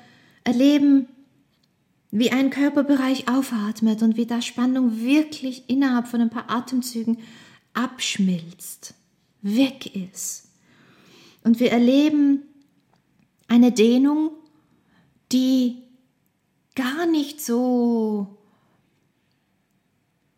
erleben, 0.43 1.07
wie 2.11 2.31
ein 2.31 2.49
Körperbereich 2.49 3.27
aufatmet 3.27 4.03
und 4.03 4.17
wie 4.17 4.25
da 4.25 4.41
Spannung 4.41 5.01
wirklich 5.01 5.63
innerhalb 5.67 6.07
von 6.07 6.21
ein 6.21 6.29
paar 6.29 6.49
Atemzügen 6.49 7.17
abschmilzt, 7.73 8.93
weg 9.41 9.95
ist. 9.95 10.49
Und 11.43 11.59
wir 11.59 11.71
erleben 11.71 12.43
eine 13.47 13.71
Dehnung, 13.71 14.31
die 15.31 15.83
gar 16.75 17.05
nicht 17.05 17.41
so 17.41 18.37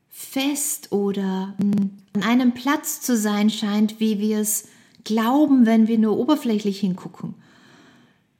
fest 0.09 0.91
oder 0.91 1.55
an 2.13 2.23
einem 2.23 2.53
Platz 2.53 3.01
zu 3.01 3.17
sein 3.17 3.49
scheint, 3.49 3.99
wie 3.99 4.19
wir 4.19 4.39
es 4.39 4.67
glauben, 5.03 5.65
wenn 5.65 5.87
wir 5.87 5.97
nur 5.97 6.17
oberflächlich 6.17 6.79
hingucken. 6.79 7.35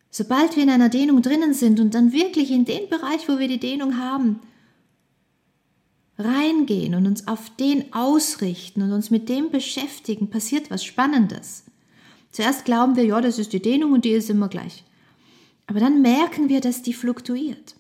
Sobald 0.10 0.56
wir 0.56 0.64
in 0.64 0.70
einer 0.70 0.90
Dehnung 0.90 1.22
drinnen 1.22 1.54
sind 1.54 1.80
und 1.80 1.96
dann 1.96 2.12
wirklich 2.14 2.52
in 2.52 2.66
den 2.66 2.88
Bereich, 2.90 3.28
wo 3.28 3.40
wir 3.40 3.48
die 3.48 3.60
Dehnung 3.60 3.98
haben, 3.98 4.40
reingehen 6.18 6.94
und 6.94 7.08
uns 7.08 7.28
auf 7.28 7.50
den 7.58 7.92
ausrichten 7.94 8.84
und 8.84 8.92
uns 8.92 9.10
mit 9.10 9.28
dem 9.30 9.50
beschäftigen, 9.50 10.30
passiert 10.30 10.70
was 10.70 10.84
Spannendes. 10.84 11.64
Zuerst 12.32 12.66
glauben 12.66 12.96
wir, 12.96 13.06
ja, 13.06 13.22
das 13.22 13.40
ist 13.40 13.54
die 13.54 13.62
Dehnung 13.62 13.92
und 13.94 14.06
die 14.06 14.12
ist 14.12 14.30
immer 14.30 14.50
gleich. 14.50 14.84
Aber 15.68 15.80
dann 15.80 16.02
merken 16.02 16.50
wir, 16.50 16.62
dass 16.62 16.82
die 16.82 16.94
fluktuiert. 16.94 17.76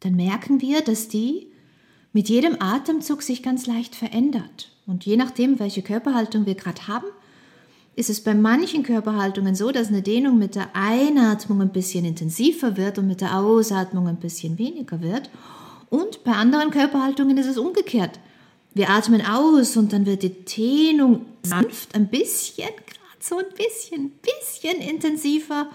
Dann 0.00 0.14
merken 0.16 0.60
wir, 0.60 0.82
dass 0.82 1.08
die 1.08 1.48
mit 2.12 2.28
jedem 2.28 2.60
Atemzug 2.60 3.22
sich 3.22 3.42
ganz 3.42 3.66
leicht 3.66 3.94
verändert. 3.94 4.70
Und 4.86 5.04
je 5.04 5.16
nachdem, 5.16 5.58
welche 5.58 5.82
Körperhaltung 5.82 6.46
wir 6.46 6.54
gerade 6.54 6.86
haben, 6.86 7.06
ist 7.96 8.10
es 8.10 8.22
bei 8.22 8.34
manchen 8.34 8.82
Körperhaltungen 8.82 9.54
so, 9.54 9.70
dass 9.70 9.88
eine 9.88 10.02
Dehnung 10.02 10.38
mit 10.38 10.56
der 10.56 10.74
Einatmung 10.74 11.62
ein 11.62 11.72
bisschen 11.72 12.04
intensiver 12.04 12.76
wird 12.76 12.98
und 12.98 13.06
mit 13.06 13.20
der 13.20 13.38
Ausatmung 13.38 14.08
ein 14.08 14.16
bisschen 14.16 14.58
weniger 14.58 15.00
wird. 15.00 15.30
Und 15.90 16.24
bei 16.24 16.32
anderen 16.32 16.70
Körperhaltungen 16.70 17.36
ist 17.38 17.46
es 17.46 17.58
umgekehrt. 17.58 18.18
Wir 18.74 18.90
atmen 18.90 19.24
aus 19.24 19.76
und 19.76 19.92
dann 19.92 20.06
wird 20.06 20.24
die 20.24 20.44
Dehnung 20.44 21.26
sanft 21.44 21.94
ein 21.94 22.08
bisschen, 22.08 22.66
gerade 22.66 23.20
so 23.20 23.38
ein 23.38 23.44
bisschen, 23.56 24.10
bisschen 24.10 24.80
intensiver. 24.80 25.68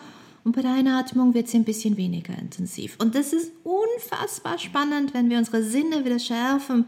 Und 0.43 0.56
bei 0.56 0.62
der 0.62 0.73
Einatmung 0.73 1.34
wird 1.34 1.47
sie 1.47 1.58
ein 1.58 1.65
bisschen 1.65 1.97
weniger 1.97 2.38
intensiv. 2.38 2.95
Und 2.99 3.15
das 3.15 3.34
ist 3.34 3.52
unfassbar 3.63 4.58
spannend, 4.58 5.13
wenn 5.13 5.30
wir 5.30 5.38
unsere 5.38 5.63
Sinne 5.63 6.06
wieder 6.06 6.19
schärfen 6.19 6.86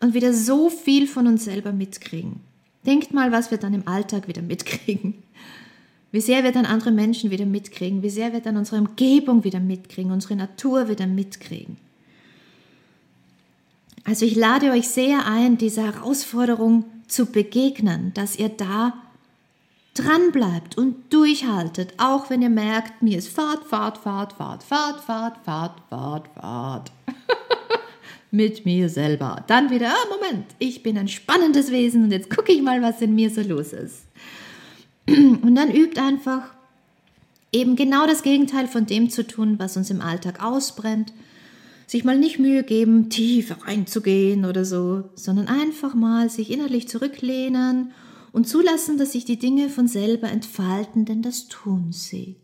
und 0.00 0.14
wieder 0.14 0.32
so 0.32 0.68
viel 0.68 1.06
von 1.06 1.26
uns 1.26 1.44
selber 1.44 1.72
mitkriegen. 1.72 2.40
Denkt 2.86 3.14
mal, 3.14 3.32
was 3.32 3.50
wir 3.50 3.58
dann 3.58 3.74
im 3.74 3.88
Alltag 3.88 4.28
wieder 4.28 4.42
mitkriegen. 4.42 5.14
Wie 6.12 6.20
sehr 6.20 6.44
wir 6.44 6.52
dann 6.52 6.66
andere 6.66 6.92
Menschen 6.92 7.30
wieder 7.30 7.46
mitkriegen, 7.46 8.02
wie 8.02 8.10
sehr 8.10 8.32
wir 8.32 8.40
dann 8.40 8.56
unsere 8.56 8.80
Umgebung 8.80 9.42
wieder 9.42 9.58
mitkriegen, 9.58 10.12
unsere 10.12 10.36
Natur 10.36 10.88
wieder 10.88 11.08
mitkriegen. 11.08 11.76
Also 14.04 14.26
ich 14.26 14.36
lade 14.36 14.70
euch 14.70 14.86
sehr 14.88 15.26
ein, 15.26 15.56
dieser 15.56 15.82
Herausforderung 15.82 16.84
zu 17.08 17.26
begegnen, 17.26 18.12
dass 18.14 18.36
ihr 18.36 18.50
da 18.50 18.92
dran 19.94 20.32
bleibt 20.32 20.76
und 20.76 21.12
durchhaltet, 21.12 21.94
auch 21.98 22.28
wenn 22.28 22.42
ihr 22.42 22.50
merkt, 22.50 23.02
mir 23.02 23.18
ist 23.18 23.28
Fahrt, 23.28 23.64
Fahrt, 23.64 23.98
Fahrt, 23.98 24.32
Fahrt, 24.32 24.62
Fahrt, 24.62 25.00
Fahrt, 25.00 25.38
Fahrt, 25.44 25.74
Fahrt, 25.88 26.28
Fahrt. 26.34 26.92
mit 28.34 28.66
mir 28.66 28.88
selber. 28.88 29.44
Dann 29.46 29.70
wieder, 29.70 29.90
ah, 29.90 30.08
Moment, 30.10 30.46
ich 30.58 30.82
bin 30.82 30.98
ein 30.98 31.06
spannendes 31.06 31.70
Wesen 31.70 32.02
und 32.02 32.10
jetzt 32.10 32.28
gucke 32.34 32.52
ich 32.52 32.62
mal, 32.62 32.82
was 32.82 33.00
in 33.00 33.14
mir 33.14 33.30
so 33.30 33.42
los 33.42 33.72
ist. 33.72 34.06
Und 35.08 35.54
dann 35.54 35.70
übt 35.70 36.00
einfach 36.00 36.42
eben 37.52 37.76
genau 37.76 38.06
das 38.06 38.22
Gegenteil 38.22 38.66
von 38.66 38.86
dem 38.86 39.10
zu 39.10 39.24
tun, 39.26 39.58
was 39.58 39.76
uns 39.76 39.90
im 39.90 40.00
Alltag 40.00 40.42
ausbrennt. 40.42 41.12
Sich 41.86 42.02
mal 42.02 42.18
nicht 42.18 42.38
Mühe 42.40 42.64
geben, 42.64 43.10
tiefer 43.10 43.58
reinzugehen 43.66 44.46
oder 44.46 44.64
so, 44.64 45.04
sondern 45.14 45.46
einfach 45.46 45.94
mal 45.94 46.28
sich 46.30 46.50
innerlich 46.50 46.88
zurücklehnen 46.88 47.92
und 48.34 48.48
zulassen, 48.48 48.98
dass 48.98 49.12
sich 49.12 49.24
die 49.24 49.38
Dinge 49.38 49.68
von 49.68 49.86
selber 49.86 50.28
entfalten, 50.28 51.04
denn 51.04 51.22
das 51.22 51.46
tun 51.46 51.92
sie. 51.92 52.34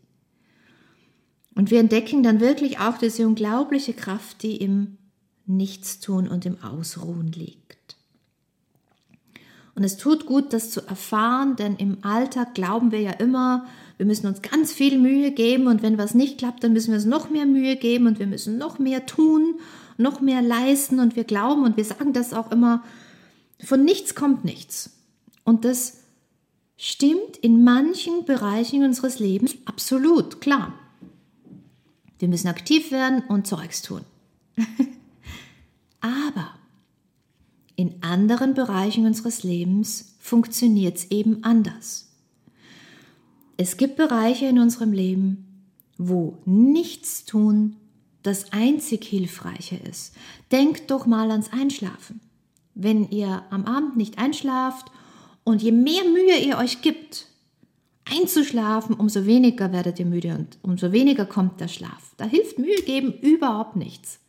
Und 1.57 1.73
wir 1.73 1.81
entdecken 1.81 2.23
dann 2.23 2.39
wirklich 2.39 2.79
auch 2.79 2.97
diese 2.97 3.27
unglaubliche 3.27 3.93
Kraft, 3.93 4.45
die 4.45 4.57
im 4.59 4.99
Nichtstun 5.47 6.29
und 6.29 6.47
im 6.47 6.63
Ausruhen 6.63 7.33
liegt. 7.33 7.97
Und 9.75 9.83
es 9.83 9.97
tut 9.97 10.27
gut, 10.27 10.53
das 10.53 10.71
zu 10.71 10.87
erfahren, 10.87 11.57
denn 11.57 11.75
im 11.75 11.99
Alltag 12.03 12.55
glauben 12.55 12.93
wir 12.93 13.01
ja 13.01 13.13
immer, 13.15 13.67
wir 13.97 14.07
müssen 14.07 14.29
uns 14.29 14.43
ganz 14.43 14.73
viel 14.73 14.97
Mühe 14.97 15.33
geben 15.33 15.67
und 15.67 15.83
wenn 15.83 15.99
was 15.99 16.15
nicht 16.15 16.39
klappt, 16.39 16.63
dann 16.63 16.73
müssen 16.73 16.93
wir 16.93 16.99
uns 16.99 17.05
noch 17.05 17.31
mehr 17.31 17.47
Mühe 17.47 17.75
geben 17.75 18.07
und 18.07 18.21
wir 18.21 18.29
müssen 18.29 18.59
noch 18.59 18.79
mehr 18.79 19.07
tun, 19.07 19.57
noch 19.97 20.21
mehr 20.21 20.41
leisten 20.41 21.01
und 21.01 21.17
wir 21.17 21.25
glauben 21.25 21.65
und 21.65 21.77
wir 21.77 21.85
sagen 21.85 22.13
das 22.13 22.33
auch 22.33 22.53
immer, 22.53 22.85
von 23.59 23.85
nichts 23.85 24.15
kommt 24.15 24.45
nichts. 24.45 25.00
Und 25.51 25.65
das 25.65 26.05
stimmt 26.77 27.37
in 27.43 27.65
manchen 27.65 28.25
Bereichen 28.25 28.85
unseres 28.85 29.19
Lebens 29.19 29.57
absolut, 29.65 30.41
klar. 30.41 30.73
Wir 32.21 32.29
müssen 32.29 32.47
aktiv 32.47 32.93
werden 32.93 33.25
und 33.27 33.49
Zeugs 33.49 33.83
tun. 33.83 34.03
Aber 36.01 36.51
in 37.75 38.01
anderen 38.01 38.55
Bereichen 38.55 39.07
unseres 39.07 39.43
Lebens 39.43 40.15
funktioniert 40.21 40.99
es 40.99 41.11
eben 41.11 41.43
anders. 41.43 42.13
Es 43.57 43.77
gibt 43.77 43.97
Bereiche 43.97 44.47
in 44.47 44.61
unserem 44.61 44.93
Leben, 44.93 45.65
wo 45.99 46.39
nichts 46.45 47.25
tun 47.25 47.75
das 48.23 48.53
einzig 48.53 49.05
Hilfreiche 49.05 49.79
ist. 49.79 50.15
Denkt 50.53 50.93
doch 50.93 51.07
mal 51.07 51.33
ans 51.33 51.53
Einschlafen. 51.53 52.21
Wenn 52.77 53.11
ihr 53.11 53.43
am 53.51 53.65
Abend 53.65 53.97
nicht 53.97 54.17
einschlaft 54.17 54.93
und 55.51 55.63
je 55.63 55.73
mehr 55.73 56.05
Mühe 56.05 56.39
ihr 56.39 56.59
euch 56.59 56.83
gibt, 56.83 57.27
einzuschlafen, 58.11 58.95
umso 58.95 59.27
weniger 59.27 59.73
werdet 59.73 59.99
ihr 59.99 60.07
müde 60.07 60.35
und 60.35 60.59
umso 60.63 60.93
weniger 60.93 61.27
kommt 61.27 61.61
der 61.61 61.69
Schlaf. 61.69 62.15
Da 62.17 62.25
hilft 62.25 62.59
Mühe 62.59 62.83
geben 62.85 63.13
überhaupt 63.21 63.77
nichts. 63.77 64.21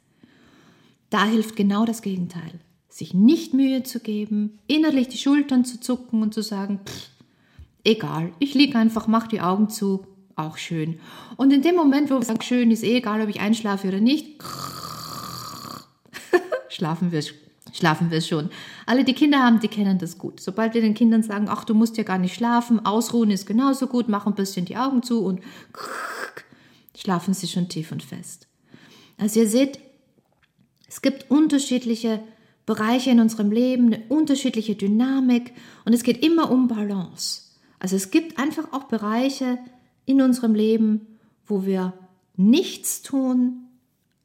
Da 1.10 1.26
hilft 1.26 1.56
genau 1.56 1.86
das 1.86 2.02
Gegenteil. 2.02 2.60
Sich 2.90 3.14
nicht 3.14 3.54
Mühe 3.54 3.84
zu 3.84 4.00
geben, 4.00 4.60
innerlich 4.68 5.08
die 5.08 5.18
Schultern 5.18 5.66
zu 5.66 5.80
zucken 5.80 6.22
und 6.22 6.34
zu 6.34 6.42
sagen, 6.42 6.80
pff, 6.86 7.10
egal, 7.84 8.32
ich 8.40 8.54
liege 8.54 8.78
einfach, 8.78 9.08
mach 9.08 9.28
die 9.28 9.42
Augen 9.42 9.70
zu, 9.70 10.06
auch 10.36 10.58
schön. 10.58 11.00
Und 11.38 11.54
in 11.54 11.62
dem 11.62 11.76
Moment, 11.76 12.10
wo 12.10 12.16
wir 12.16 12.24
sagen, 12.24 12.42
schön 12.42 12.72
ist 12.72 12.84
eh 12.84 12.98
egal, 12.98 13.22
ob 13.22 13.30
ich 13.30 13.40
einschlafe 13.40 13.88
oder 13.88 14.00
nicht, 14.00 14.42
schlafen 16.70 17.12
wir, 17.12 17.24
schlafen 17.74 18.12
wir 18.12 18.22
schon. 18.22 18.50
Alle, 18.86 19.04
die 19.04 19.14
Kinder 19.14 19.40
haben, 19.40 19.60
die 19.60 19.68
kennen 19.68 19.98
das 19.98 20.18
gut. 20.18 20.40
Sobald 20.40 20.74
wir 20.74 20.82
den 20.82 20.94
Kindern 20.94 21.24
sagen, 21.24 21.48
ach, 21.50 21.64
du 21.64 21.74
musst 21.74 21.98
ja 21.98 22.04
gar 22.04 22.18
nicht 22.18 22.36
schlafen, 22.36 22.86
ausruhen 22.86 23.32
ist 23.32 23.46
genauso 23.46 23.88
gut, 23.88 24.10
mach 24.10 24.26
ein 24.26 24.36
bisschen 24.36 24.66
die 24.66 24.78
Augen 24.78 25.04
zu 25.04 25.24
und 25.24 25.42
schlafen 26.96 27.34
sie 27.34 27.48
schon 27.48 27.70
tief 27.70 27.92
und 27.92 28.04
fest. 28.04 28.48
Also 29.18 29.40
ihr 29.40 29.48
seht, 29.48 29.80
es 30.88 31.02
gibt 31.02 31.32
unterschiedliche 31.32 32.22
Bereiche 32.66 33.12
in 33.12 33.20
unserem 33.20 33.52
Leben, 33.52 33.88
eine 33.88 34.04
unterschiedliche 34.10 34.76
Dynamik 34.76 35.54
und 35.86 35.94
es 35.94 36.04
geht 36.04 36.24
immer 36.24 36.52
um 36.52 36.68
Balance. 36.68 37.44
Also 37.80 37.96
es 37.96 38.12
gibt 38.12 38.38
einfach 38.38 38.72
auch 38.74 38.84
Bereiche 38.84 39.58
in 40.06 40.22
unserem 40.22 40.54
Leben, 40.54 41.18
wo 41.48 41.66
wir 41.66 41.94
nichts 42.36 43.02
tun, 43.02 43.68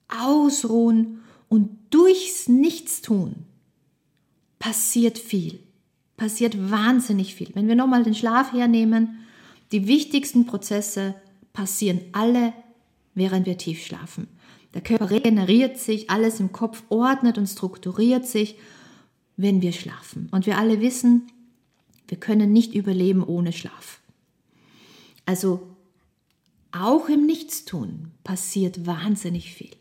ausruhen 0.09 1.21
und 1.49 1.71
durchs 1.91 2.49
Nichtstun 2.49 3.47
passiert 4.59 5.19
viel, 5.19 5.61
passiert 6.17 6.71
wahnsinnig 6.71 7.35
viel. 7.35 7.51
Wenn 7.55 7.69
wir 7.69 7.77
nochmal 7.77 8.03
den 8.03 8.15
Schlaf 8.15 8.53
hernehmen, 8.53 9.21
die 9.73 9.87
wichtigsten 9.87 10.47
Prozesse 10.47 11.15
passieren 11.53 12.01
alle, 12.13 12.53
während 13.15 13.47
wir 13.47 13.59
tief 13.59 13.85
schlafen. 13.85 14.29
Der 14.75 14.83
Körper 14.83 15.11
regeneriert 15.11 15.79
sich, 15.79 16.11
alles 16.11 16.39
im 16.39 16.53
Kopf 16.53 16.83
ordnet 16.91 17.39
und 17.39 17.47
strukturiert 17.47 18.27
sich, 18.27 18.57
wenn 19.37 19.63
wir 19.63 19.73
schlafen. 19.73 20.29
Und 20.33 20.47
wir 20.47 20.59
alle 20.59 20.81
wissen, 20.81 21.31
wir 22.09 22.19
können 22.19 22.53
nicht 22.53 22.75
überleben 22.75 23.25
ohne 23.25 23.53
Schlaf. 23.53 24.01
Also 25.25 25.67
auch 26.73 27.09
im 27.09 27.27
Nichtstun 27.27 28.13
passiert 28.23 28.87
wahnsinnig 28.87 29.53
viel. 29.53 29.77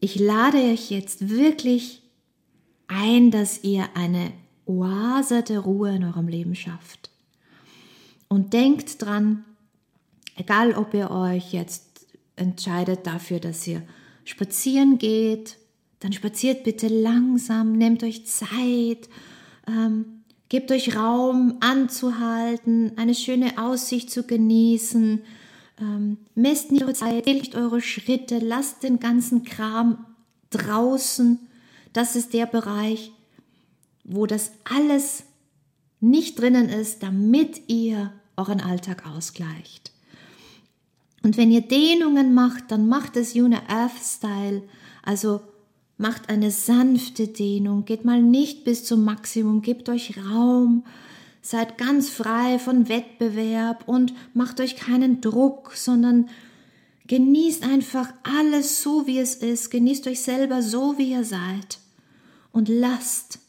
Ich 0.00 0.18
lade 0.18 0.58
euch 0.58 0.90
jetzt 0.90 1.28
wirklich 1.28 2.02
ein, 2.88 3.30
dass 3.30 3.62
ihr 3.62 3.88
eine 3.94 4.32
Oase 4.66 5.42
der 5.42 5.60
Ruhe 5.60 5.94
in 5.94 6.04
eurem 6.04 6.28
Leben 6.28 6.54
schafft. 6.54 7.10
Und 8.28 8.52
denkt 8.52 9.02
dran, 9.02 9.44
egal 10.36 10.74
ob 10.74 10.94
ihr 10.94 11.10
euch 11.10 11.52
jetzt 11.52 12.06
entscheidet 12.36 13.06
dafür, 13.06 13.40
dass 13.40 13.66
ihr 13.66 13.82
spazieren 14.24 14.98
geht, 14.98 15.58
dann 16.00 16.12
spaziert 16.12 16.64
bitte 16.64 16.88
langsam, 16.88 17.72
nehmt 17.72 18.02
euch 18.02 18.26
Zeit, 18.26 19.08
ähm, 19.66 20.22
gebt 20.48 20.72
euch 20.72 20.96
Raum 20.96 21.58
anzuhalten, 21.60 22.92
eine 22.96 23.14
schöne 23.14 23.58
Aussicht 23.58 24.10
zu 24.10 24.22
genießen, 24.22 25.22
ähm, 25.80 26.18
messt 26.34 26.72
nicht 26.72 26.82
eure 26.82 26.94
Zeit, 26.94 27.24
zählt 27.24 27.54
eure 27.54 27.80
Schritte, 27.80 28.38
lasst 28.38 28.82
den 28.82 29.00
ganzen 29.00 29.44
Kram 29.44 30.04
draußen. 30.50 31.38
Das 31.92 32.16
ist 32.16 32.34
der 32.34 32.46
Bereich, 32.46 33.12
wo 34.04 34.26
das 34.26 34.52
alles 34.64 35.24
nicht 36.00 36.38
drinnen 36.38 36.68
ist, 36.68 37.02
damit 37.02 37.62
ihr 37.68 38.12
euren 38.36 38.60
Alltag 38.60 39.06
ausgleicht. 39.06 39.92
Und 41.22 41.36
wenn 41.36 41.50
ihr 41.50 41.60
Dehnungen 41.60 42.32
macht, 42.32 42.70
dann 42.70 42.88
macht 42.88 43.16
es 43.16 43.34
Juna 43.34 43.60
Earth 43.68 44.02
Style, 44.02 44.62
also 45.02 45.40
macht 45.98 46.30
eine 46.30 46.50
sanfte 46.50 47.28
Dehnung, 47.28 47.84
geht 47.84 48.06
mal 48.06 48.22
nicht 48.22 48.64
bis 48.64 48.84
zum 48.84 49.04
Maximum, 49.04 49.60
gebt 49.60 49.90
euch 49.90 50.16
Raum, 50.16 50.84
seid 51.42 51.78
ganz 51.78 52.10
frei 52.10 52.58
von 52.58 52.88
Wettbewerb 52.88 53.88
und 53.88 54.14
macht 54.34 54.60
euch 54.60 54.76
keinen 54.76 55.20
Druck, 55.20 55.72
sondern 55.74 56.28
genießt 57.06 57.64
einfach 57.64 58.12
alles 58.22 58.82
so, 58.82 59.06
wie 59.06 59.18
es 59.18 59.34
ist, 59.36 59.70
genießt 59.70 60.06
euch 60.06 60.22
selber 60.22 60.62
so, 60.62 60.98
wie 60.98 61.10
ihr 61.10 61.24
seid 61.24 61.78
und 62.52 62.68
lasst 62.68 63.40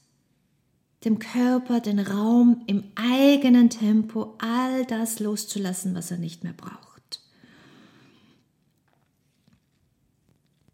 dem 1.04 1.20
Körper 1.20 1.80
den 1.80 2.00
Raum 2.00 2.62
im 2.68 2.84
eigenen 2.96 3.70
Tempo 3.70 4.36
all 4.40 4.86
das 4.86 5.20
loszulassen, 5.20 5.96
was 5.96 6.12
er 6.12 6.18
nicht 6.18 6.44
mehr 6.44 6.54
braucht. 6.54 7.22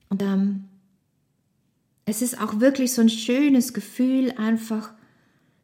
Und 0.10 0.21
ähm, 0.21 0.65
es 2.06 2.21
ist 2.21 2.39
auch 2.41 2.60
wirklich 2.60 2.93
so 2.93 3.01
ein 3.01 3.10
schönes 3.10 3.73
Gefühl, 3.73 4.32
einfach 4.38 4.93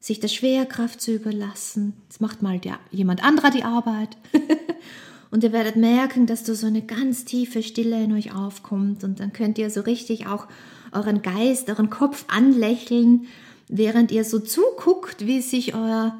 sich 0.03 0.19
der 0.19 0.27
Schwerkraft 0.27 0.99
zu 0.99 1.13
überlassen. 1.13 1.93
Jetzt 2.09 2.19
macht 2.19 2.41
mal 2.41 2.59
der, 2.59 2.77
jemand 2.91 3.23
anderer 3.23 3.51
die 3.51 3.63
Arbeit. 3.63 4.17
und 5.31 5.45
ihr 5.45 5.53
werdet 5.53 5.77
merken, 5.77 6.27
dass 6.27 6.43
da 6.43 6.55
so 6.55 6.67
eine 6.67 6.81
ganz 6.81 7.23
tiefe 7.23 7.63
Stille 7.63 8.03
in 8.03 8.11
euch 8.11 8.35
aufkommt. 8.35 9.05
Und 9.05 9.21
dann 9.21 9.31
könnt 9.31 9.57
ihr 9.57 9.69
so 9.69 9.79
richtig 9.79 10.27
auch 10.27 10.47
euren 10.91 11.21
Geist, 11.21 11.69
euren 11.69 11.89
Kopf 11.89 12.25
anlächeln, 12.27 13.27
während 13.69 14.11
ihr 14.11 14.25
so 14.25 14.39
zuguckt, 14.39 15.25
wie 15.25 15.39
sich 15.39 15.73
euer 15.73 16.19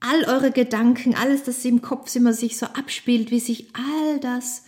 all 0.00 0.24
eure 0.24 0.50
Gedanken, 0.50 1.14
alles, 1.14 1.42
das 1.42 1.62
im 1.66 1.82
Kopf 1.82 2.16
immer 2.16 2.32
sich 2.32 2.56
so 2.56 2.64
abspielt, 2.64 3.30
wie 3.30 3.40
sich 3.40 3.66
all 3.74 4.20
das 4.20 4.62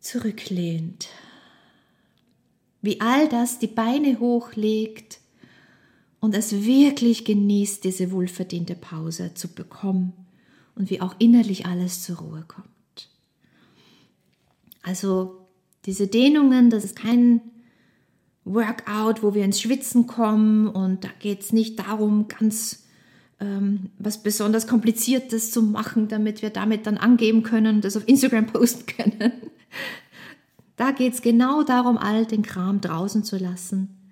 zurücklehnt 0.00 1.06
wie 2.84 3.00
all 3.00 3.30
das 3.30 3.58
die 3.58 3.66
Beine 3.66 4.20
hochlegt 4.20 5.20
und 6.24 6.34
es 6.34 6.64
wirklich 6.64 7.26
genießt, 7.26 7.84
diese 7.84 8.10
wohlverdiente 8.10 8.74
Pause 8.74 9.32
zu 9.34 9.46
bekommen 9.46 10.14
und 10.74 10.88
wie 10.88 11.02
auch 11.02 11.14
innerlich 11.18 11.66
alles 11.66 12.02
zur 12.02 12.16
Ruhe 12.16 12.46
kommt. 12.48 13.10
Also 14.82 15.46
diese 15.84 16.06
Dehnungen, 16.06 16.70
das 16.70 16.82
ist 16.82 16.96
kein 16.96 17.42
Workout, 18.46 19.22
wo 19.22 19.34
wir 19.34 19.44
ins 19.44 19.60
Schwitzen 19.60 20.06
kommen 20.06 20.66
und 20.66 21.04
da 21.04 21.10
geht 21.20 21.42
es 21.42 21.52
nicht 21.52 21.78
darum, 21.78 22.26
ganz 22.26 22.84
ähm, 23.38 23.90
was 23.98 24.22
besonders 24.22 24.66
Kompliziertes 24.66 25.50
zu 25.50 25.60
machen, 25.60 26.08
damit 26.08 26.40
wir 26.40 26.48
damit 26.48 26.86
dann 26.86 26.96
angeben 26.96 27.42
können 27.42 27.76
und 27.76 27.84
das 27.84 27.98
auf 27.98 28.08
Instagram 28.08 28.46
posten 28.50 28.86
können. 28.86 29.32
Da 30.76 30.92
geht 30.92 31.12
es 31.12 31.20
genau 31.20 31.64
darum, 31.64 31.98
all 31.98 32.24
den 32.24 32.40
Kram 32.40 32.80
draußen 32.80 33.24
zu 33.24 33.36
lassen 33.36 34.03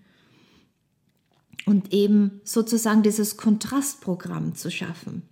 und 1.67 1.93
eben 1.93 2.41
sozusagen 2.45 3.03
dieses 3.03 3.37
Kontrastprogramm 3.37 4.55
zu 4.55 4.71
schaffen 4.71 5.23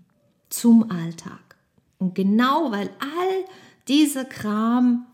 zum 0.49 0.91
Alltag. 0.91 1.57
Und 1.99 2.15
genau 2.15 2.71
weil 2.71 2.91
all 3.01 3.45
dieser 3.89 4.25
Kram, 4.25 5.07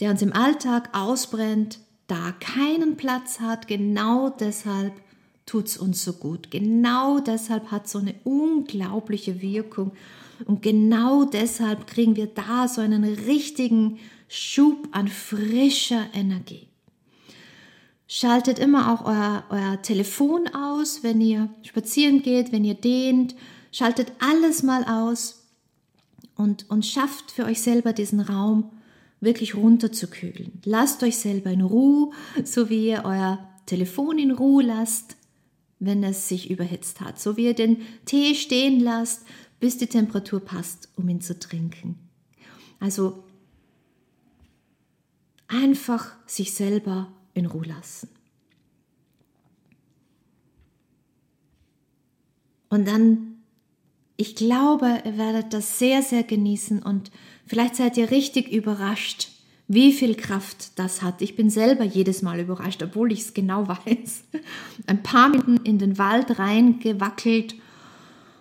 der 0.00 0.10
uns 0.10 0.22
im 0.22 0.32
Alltag 0.32 0.90
ausbrennt, 0.92 1.80
da 2.06 2.32
keinen 2.32 2.96
Platz 2.96 3.40
hat, 3.40 3.68
genau 3.68 4.30
deshalb 4.30 4.92
tut 5.46 5.66
es 5.66 5.76
uns 5.76 6.04
so 6.04 6.14
gut. 6.14 6.50
Genau 6.50 7.18
deshalb 7.20 7.70
hat 7.70 7.88
so 7.88 7.98
eine 7.98 8.14
unglaubliche 8.24 9.42
Wirkung. 9.42 9.92
Und 10.46 10.62
genau 10.62 11.24
deshalb 11.24 11.86
kriegen 11.86 12.16
wir 12.16 12.26
da 12.26 12.68
so 12.68 12.80
einen 12.80 13.04
richtigen 13.04 13.98
Schub 14.28 14.88
an 14.92 15.08
frischer 15.08 16.06
Energie. 16.14 16.71
Schaltet 18.14 18.58
immer 18.58 18.92
auch 18.92 19.06
euer, 19.06 19.42
euer 19.48 19.80
Telefon 19.80 20.46
aus, 20.48 21.02
wenn 21.02 21.18
ihr 21.22 21.48
spazieren 21.62 22.20
geht, 22.20 22.52
wenn 22.52 22.62
ihr 22.62 22.74
dehnt. 22.74 23.34
Schaltet 23.72 24.12
alles 24.18 24.62
mal 24.62 24.84
aus 24.84 25.48
und, 26.36 26.68
und 26.68 26.84
schafft 26.84 27.30
für 27.30 27.46
euch 27.46 27.62
selber 27.62 27.94
diesen 27.94 28.20
Raum 28.20 28.70
wirklich 29.20 29.54
runterzukühlen. 29.54 30.60
Lasst 30.66 31.02
euch 31.02 31.16
selber 31.16 31.48
in 31.52 31.62
Ruhe, 31.62 32.10
so 32.44 32.68
wie 32.68 32.88
ihr 32.88 33.04
euer 33.06 33.48
Telefon 33.64 34.18
in 34.18 34.32
Ruhe 34.32 34.62
lasst, 34.62 35.16
wenn 35.78 36.04
es 36.04 36.28
sich 36.28 36.50
überhitzt 36.50 37.00
hat. 37.00 37.18
So 37.18 37.38
wie 37.38 37.46
ihr 37.46 37.54
den 37.54 37.78
Tee 38.04 38.34
stehen 38.34 38.78
lasst, 38.80 39.22
bis 39.58 39.78
die 39.78 39.86
Temperatur 39.86 40.40
passt, 40.40 40.90
um 40.96 41.08
ihn 41.08 41.22
zu 41.22 41.38
trinken. 41.38 41.98
Also 42.78 43.24
einfach 45.48 46.12
sich 46.26 46.52
selber 46.52 47.10
in 47.34 47.46
Ruhe 47.46 47.66
lassen. 47.66 48.08
Und 52.68 52.88
dann, 52.88 53.42
ich 54.16 54.34
glaube, 54.34 55.02
ihr 55.04 55.18
werdet 55.18 55.52
das 55.52 55.78
sehr, 55.78 56.02
sehr 56.02 56.22
genießen 56.22 56.82
und 56.82 57.10
vielleicht 57.46 57.76
seid 57.76 57.98
ihr 57.98 58.10
richtig 58.10 58.50
überrascht, 58.50 59.28
wie 59.68 59.92
viel 59.92 60.14
Kraft 60.14 60.78
das 60.78 61.02
hat. 61.02 61.22
Ich 61.22 61.36
bin 61.36 61.50
selber 61.50 61.84
jedes 61.84 62.22
Mal 62.22 62.40
überrascht, 62.40 62.82
obwohl 62.82 63.12
ich 63.12 63.20
es 63.20 63.34
genau 63.34 63.68
weiß. 63.86 64.24
Ein 64.86 65.02
paar 65.02 65.28
Minuten 65.28 65.58
in 65.64 65.78
den 65.78 65.98
Wald 65.98 66.38
reingewackelt 66.38 67.56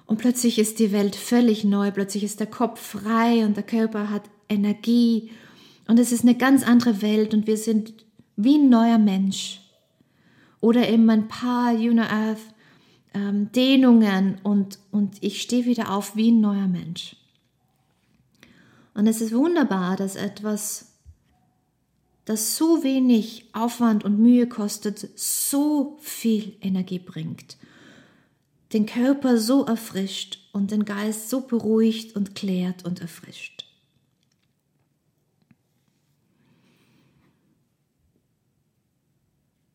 und 0.05 0.17
plötzlich 0.17 0.59
ist 0.59 0.79
die 0.79 0.91
Welt 0.91 1.15
völlig 1.15 1.63
neu, 1.63 1.91
plötzlich 1.91 2.23
ist 2.23 2.39
der 2.39 2.47
Kopf 2.47 2.79
frei 2.79 3.45
und 3.45 3.55
der 3.57 3.63
Körper 3.63 4.09
hat 4.09 4.23
Energie 4.49 5.31
und 5.87 5.99
es 5.99 6.11
ist 6.13 6.23
eine 6.23 6.35
ganz 6.35 6.63
andere 6.63 7.01
Welt 7.01 7.33
und 7.33 7.47
wir 7.47 7.57
sind 7.57 7.93
wie 8.35 8.57
ein 8.57 8.69
neuer 8.69 8.97
Mensch. 8.97 9.61
Oder 10.59 10.89
eben 10.89 11.09
ein 11.09 11.27
paar 11.27 11.73
Juno 11.73 12.03
Earth 12.03 12.41
ähm, 13.13 13.51
Dehnungen 13.51 14.39
und, 14.43 14.79
und 14.91 15.17
ich 15.21 15.41
stehe 15.41 15.65
wieder 15.65 15.91
auf 15.91 16.15
wie 16.15 16.31
ein 16.31 16.41
neuer 16.41 16.67
Mensch. 16.67 17.15
Und 18.93 19.07
es 19.07 19.21
ist 19.21 19.33
wunderbar, 19.33 19.95
dass 19.95 20.15
etwas, 20.15 20.93
das 22.25 22.57
so 22.57 22.83
wenig 22.83 23.45
Aufwand 23.53 24.03
und 24.03 24.19
Mühe 24.19 24.47
kostet, 24.47 25.09
so 25.17 25.97
viel 26.01 26.55
Energie 26.61 26.99
bringt. 26.99 27.57
Den 28.73 28.85
Körper 28.85 29.37
so 29.37 29.65
erfrischt 29.65 30.39
und 30.53 30.71
den 30.71 30.85
Geist 30.85 31.29
so 31.29 31.41
beruhigt 31.41 32.15
und 32.15 32.35
klärt 32.35 32.85
und 32.85 33.01
erfrischt. 33.01 33.60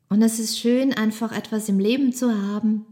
Und 0.09 0.23
es 0.23 0.39
ist 0.39 0.59
schön, 0.59 0.93
einfach 0.93 1.33
etwas 1.33 1.69
im 1.69 1.79
Leben 1.79 2.13
zu 2.13 2.31
haben, 2.31 2.87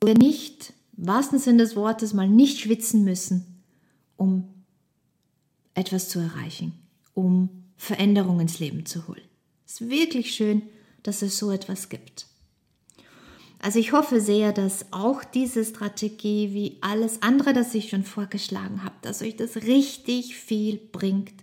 wo 0.00 0.06
wir 0.06 0.14
nicht, 0.14 0.72
wahrsten 0.92 1.38
Sinne 1.38 1.64
des 1.64 1.76
Wortes, 1.76 2.14
mal 2.14 2.28
nicht 2.28 2.60
schwitzen 2.60 3.04
müssen, 3.04 3.62
um 4.16 4.48
etwas 5.74 6.08
zu 6.08 6.20
erreichen, 6.20 6.74
um 7.14 7.48
Veränderungen 7.76 8.40
ins 8.40 8.60
Leben 8.60 8.86
zu 8.86 9.08
holen. 9.08 9.22
Es 9.66 9.80
ist 9.80 9.90
wirklich 9.90 10.34
schön, 10.34 10.62
dass 11.02 11.22
es 11.22 11.38
so 11.38 11.50
etwas 11.50 11.88
gibt. 11.88 12.26
Also 13.58 13.78
ich 13.78 13.92
hoffe 13.92 14.20
sehr, 14.20 14.52
dass 14.52 14.86
auch 14.92 15.22
diese 15.24 15.64
Strategie 15.64 16.52
wie 16.52 16.78
alles 16.80 17.22
andere, 17.22 17.52
das 17.52 17.74
ich 17.74 17.90
schon 17.90 18.04
vorgeschlagen 18.04 18.84
habe, 18.84 18.94
dass 19.02 19.22
euch 19.22 19.36
das 19.36 19.56
richtig 19.56 20.36
viel 20.36 20.78
bringt 20.78 21.41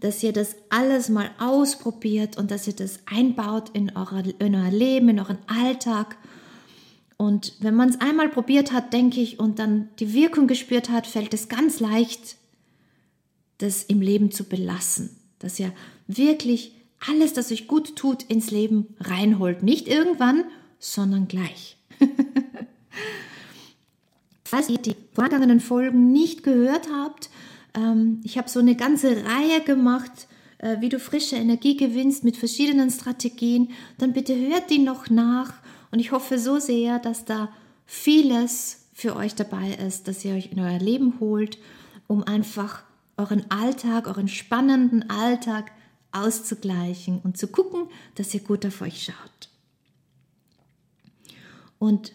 dass 0.00 0.22
ihr 0.22 0.32
das 0.32 0.56
alles 0.70 1.08
mal 1.08 1.30
ausprobiert 1.38 2.36
und 2.38 2.50
dass 2.50 2.66
ihr 2.66 2.72
das 2.74 3.00
einbaut 3.06 3.70
in, 3.70 3.94
eure, 3.96 4.22
in 4.38 4.54
euer 4.54 4.70
Leben, 4.70 5.10
in 5.10 5.20
euren 5.20 5.38
Alltag. 5.46 6.16
Und 7.18 7.54
wenn 7.60 7.74
man 7.74 7.90
es 7.90 8.00
einmal 8.00 8.30
probiert 8.30 8.72
hat, 8.72 8.94
denke 8.94 9.20
ich, 9.20 9.38
und 9.38 9.58
dann 9.58 9.90
die 9.98 10.14
Wirkung 10.14 10.46
gespürt 10.46 10.88
hat, 10.88 11.06
fällt 11.06 11.34
es 11.34 11.48
ganz 11.48 11.80
leicht, 11.80 12.36
das 13.58 13.82
im 13.84 14.00
Leben 14.00 14.30
zu 14.30 14.44
belassen. 14.44 15.16
dass 15.38 15.58
ihr 15.58 15.72
wirklich 16.06 16.72
alles, 17.06 17.32
das 17.32 17.50
euch 17.50 17.66
gut 17.66 17.96
tut, 17.96 18.22
ins 18.24 18.50
Leben 18.50 18.94
reinholt. 19.00 19.62
Nicht 19.62 19.88
irgendwann, 19.88 20.44
sondern 20.78 21.28
gleich. 21.28 21.78
Falls 24.44 24.68
ihr 24.68 24.78
die 24.78 24.96
vorangegangenen 25.12 25.60
Folgen 25.60 26.12
nicht 26.12 26.42
gehört 26.42 26.88
habt, 26.92 27.30
ähm, 27.74 28.20
ich 28.24 28.38
habe 28.38 28.48
so 28.48 28.60
eine 28.60 28.76
ganze 28.76 29.24
Reihe 29.24 29.60
gemacht, 29.64 30.28
äh, 30.58 30.80
wie 30.80 30.88
du 30.88 30.98
frische 30.98 31.36
Energie 31.36 31.76
gewinnst 31.76 32.24
mit 32.24 32.36
verschiedenen 32.36 32.90
Strategien, 32.90 33.70
dann 33.98 34.12
bitte 34.12 34.34
hört 34.36 34.70
die 34.70 34.78
noch 34.78 35.10
nach 35.10 35.54
und 35.90 35.98
ich 35.98 36.12
hoffe 36.12 36.38
so 36.38 36.58
sehr, 36.58 36.98
dass 36.98 37.24
da 37.24 37.50
vieles 37.86 38.86
für 38.92 39.16
euch 39.16 39.34
dabei 39.34 39.70
ist, 39.86 40.08
dass 40.08 40.24
ihr 40.24 40.34
euch 40.34 40.52
in 40.52 40.60
euer 40.60 40.78
Leben 40.78 41.18
holt, 41.20 41.58
um 42.06 42.22
einfach 42.22 42.82
euren 43.16 43.50
Alltag, 43.50 44.06
euren 44.06 44.28
spannenden 44.28 45.08
Alltag 45.10 45.72
auszugleichen 46.12 47.20
und 47.22 47.36
zu 47.36 47.48
gucken, 47.48 47.88
dass 48.16 48.34
ihr 48.34 48.40
gut 48.40 48.66
auf 48.66 48.80
euch 48.82 49.02
schaut. 49.02 49.48
Und 51.78 52.12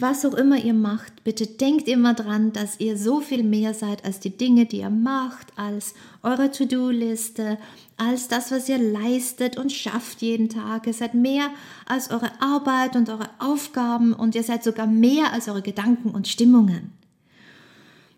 was 0.00 0.24
auch 0.24 0.34
immer 0.34 0.56
ihr 0.56 0.74
macht, 0.74 1.24
bitte 1.24 1.46
denkt 1.46 1.88
immer 1.88 2.14
dran, 2.14 2.52
dass 2.52 2.80
ihr 2.80 2.96
so 2.96 3.20
viel 3.20 3.42
mehr 3.42 3.74
seid 3.74 4.04
als 4.04 4.20
die 4.20 4.36
Dinge, 4.36 4.66
die 4.66 4.78
ihr 4.78 4.90
macht, 4.90 5.48
als 5.56 5.94
eure 6.22 6.50
To-Do-Liste, 6.50 7.58
als 7.96 8.28
das, 8.28 8.50
was 8.50 8.68
ihr 8.68 8.78
leistet 8.78 9.56
und 9.56 9.72
schafft 9.72 10.22
jeden 10.22 10.48
Tag. 10.48 10.86
Ihr 10.86 10.92
seid 10.92 11.14
mehr 11.14 11.50
als 11.86 12.10
eure 12.10 12.30
Arbeit 12.40 12.96
und 12.96 13.08
eure 13.08 13.30
Aufgaben 13.38 14.12
und 14.12 14.34
ihr 14.34 14.42
seid 14.42 14.64
sogar 14.64 14.86
mehr 14.86 15.32
als 15.32 15.48
eure 15.48 15.62
Gedanken 15.62 16.10
und 16.10 16.28
Stimmungen. 16.28 16.92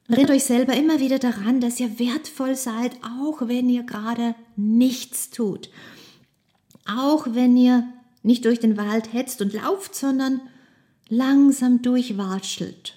Erinnert 0.09 0.33
euch 0.33 0.45
selber 0.45 0.75
immer 0.75 0.99
wieder 0.99 1.21
daran, 1.21 1.61
dass 1.61 1.79
ihr 1.79 1.99
wertvoll 2.01 2.57
seid, 2.57 2.93
auch 3.21 3.47
wenn 3.47 3.69
ihr 3.69 3.85
gerade 3.85 4.35
nichts 4.57 5.31
tut. 5.31 5.71
Auch 6.85 7.29
wenn 7.31 7.57
ihr 7.57 7.85
nicht 8.23 8.45
durch 8.45 8.59
den 8.59 8.77
Wald 8.77 9.13
hetzt 9.13 9.41
und 9.41 9.53
lauft, 9.53 9.95
sondern 9.95 10.41
langsam 11.11 11.83
durchwatschelt. 11.83 12.97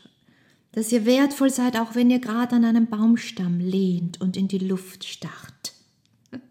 Dass 0.72 0.92
ihr 0.92 1.06
wertvoll 1.06 1.50
seid, 1.50 1.78
auch 1.78 1.94
wenn 1.96 2.10
ihr 2.10 2.20
gerade 2.20 2.56
an 2.56 2.66
einem 2.66 2.88
Baumstamm 2.88 3.60
lehnt 3.60 4.22
und 4.22 4.38
in 4.38 4.48
die 4.48 4.60
Luft 4.60 5.04
starrt. 5.04 5.74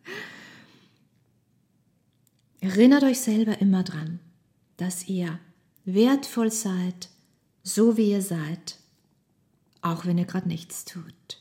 Erinnert 2.61 3.03
euch 3.03 3.19
selber 3.21 3.61
immer 3.61 3.83
dran, 3.83 4.21
dass 4.77 5.09
ihr 5.09 5.41
wertvoll 5.85 6.53
seid, 6.53 7.09
so 7.65 7.97
wie 7.97 8.11
ihr 8.11 8.23
seid, 8.23 8.77
auch 9.81 10.07
wenn 10.07 10.19
ihr 10.19 10.27
gerade 10.27 10.47
nichts 10.47 10.85
tut. 10.85 11.41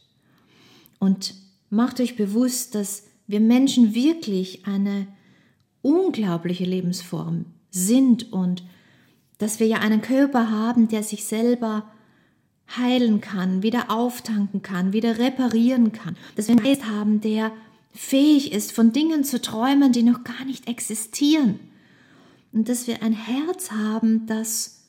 Und 0.98 1.36
macht 1.70 2.00
euch 2.00 2.16
bewusst, 2.16 2.74
dass 2.74 3.04
wir 3.28 3.40
Menschen 3.40 3.94
wirklich 3.94 4.66
eine 4.66 5.08
unglaubliche 5.84 6.66
Lebensform 6.66 7.46
sind 7.70 8.34
und 8.34 8.64
dass 9.42 9.60
wir 9.60 9.68
ja 9.68 9.80
einen 9.80 10.02
Körper 10.02 10.52
haben, 10.52 10.88
der 10.88 11.04
sich 11.04 11.26
selber 11.26 11.92
heilen 12.78 13.22
kann, 13.22 13.64
wieder 13.64 13.90
auftanken 13.90 14.62
kann, 14.62 14.94
wieder 14.94 15.18
reparieren 15.18 15.92
kann. 15.92 16.16
Dass 16.36 16.48
wir 16.48 16.56
einen 16.56 16.64
Geist 16.64 16.86
haben, 16.86 17.22
der 17.22 17.52
fähig 17.92 18.52
ist, 18.52 18.72
von 18.72 18.94
Dingen 18.94 19.24
zu 19.24 19.42
träumen, 19.42 19.92
die 19.92 20.04
noch 20.04 20.24
gar 20.24 20.46
nicht 20.46 20.68
existieren. 20.68 21.60
Und 22.52 22.70
dass 22.70 22.86
wir 22.86 23.02
ein 23.02 23.14
Herz 23.14 23.72
haben, 23.72 24.28
das 24.28 24.84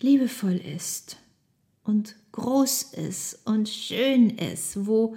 liebevoll 0.00 0.56
ist 0.56 1.18
und 1.84 2.16
groß 2.32 2.94
ist 2.94 3.38
und 3.44 3.68
schön 3.68 4.30
ist, 4.30 4.86
wo 4.86 5.16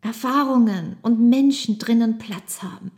Erfahrungen 0.00 0.96
und 1.02 1.20
Menschen 1.28 1.78
drinnen 1.78 2.18
Platz 2.18 2.62
haben. 2.62 2.90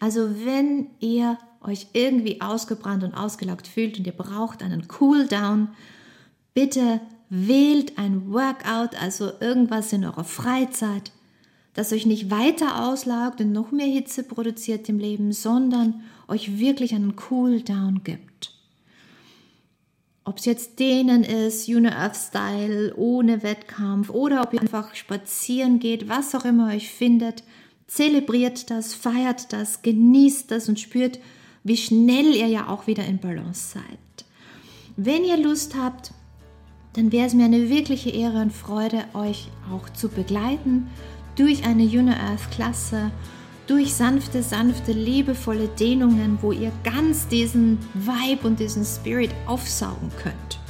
Also 0.00 0.44
wenn 0.44 0.88
ihr 0.98 1.38
euch 1.60 1.88
irgendwie 1.92 2.40
ausgebrannt 2.40 3.04
und 3.04 3.14
ausgelaugt 3.14 3.68
fühlt 3.68 3.98
und 3.98 4.06
ihr 4.06 4.12
braucht 4.12 4.62
einen 4.62 4.88
Cooldown, 4.88 5.68
bitte 6.54 7.00
wählt 7.28 7.98
ein 7.98 8.32
Workout, 8.32 9.00
also 9.00 9.30
irgendwas 9.40 9.92
in 9.92 10.04
eurer 10.04 10.24
Freizeit, 10.24 11.12
das 11.74 11.92
euch 11.92 12.06
nicht 12.06 12.30
weiter 12.30 12.84
auslaugt 12.84 13.40
und 13.40 13.52
noch 13.52 13.70
mehr 13.70 13.86
Hitze 13.86 14.24
produziert 14.24 14.88
im 14.88 14.98
Leben, 14.98 15.32
sondern 15.32 16.02
euch 16.26 16.58
wirklich 16.58 16.94
einen 16.94 17.14
Cooldown 17.14 18.02
gibt. 18.02 18.52
Ob 20.24 20.38
es 20.38 20.44
jetzt 20.44 20.78
denen 20.78 21.24
ist, 21.24 21.66
Juna 21.66 21.92
Earth 21.96 22.16
Style, 22.16 22.94
ohne 22.96 23.42
Wettkampf 23.42 24.10
oder 24.10 24.42
ob 24.42 24.52
ihr 24.54 24.60
einfach 24.60 24.94
spazieren 24.94 25.78
geht, 25.78 26.08
was 26.08 26.34
auch 26.34 26.44
immer 26.44 26.68
euch 26.68 26.90
findet, 26.90 27.42
Zelebriert 27.90 28.70
das, 28.70 28.94
feiert 28.94 29.52
das, 29.52 29.82
genießt 29.82 30.48
das 30.52 30.68
und 30.68 30.78
spürt, 30.78 31.18
wie 31.64 31.76
schnell 31.76 32.36
ihr 32.36 32.46
ja 32.46 32.68
auch 32.68 32.86
wieder 32.86 33.04
in 33.04 33.18
Balance 33.18 33.72
seid. 33.72 34.26
Wenn 34.96 35.24
ihr 35.24 35.36
Lust 35.36 35.74
habt, 35.76 36.12
dann 36.92 37.10
wäre 37.10 37.26
es 37.26 37.34
mir 37.34 37.46
eine 37.46 37.68
wirkliche 37.68 38.10
Ehre 38.10 38.42
und 38.42 38.52
Freude, 38.52 39.06
euch 39.12 39.48
auch 39.72 39.88
zu 39.88 40.08
begleiten 40.08 40.86
durch 41.34 41.64
eine 41.64 41.82
Juno 41.82 42.12
Earth 42.12 42.52
Klasse, 42.52 43.10
durch 43.66 43.92
sanfte, 43.92 44.44
sanfte, 44.44 44.92
liebevolle 44.92 45.66
Dehnungen, 45.66 46.38
wo 46.42 46.52
ihr 46.52 46.70
ganz 46.84 47.26
diesen 47.26 47.78
Vibe 47.94 48.46
und 48.46 48.60
diesen 48.60 48.84
Spirit 48.84 49.30
aufsaugen 49.46 50.12
könnt. 50.22 50.60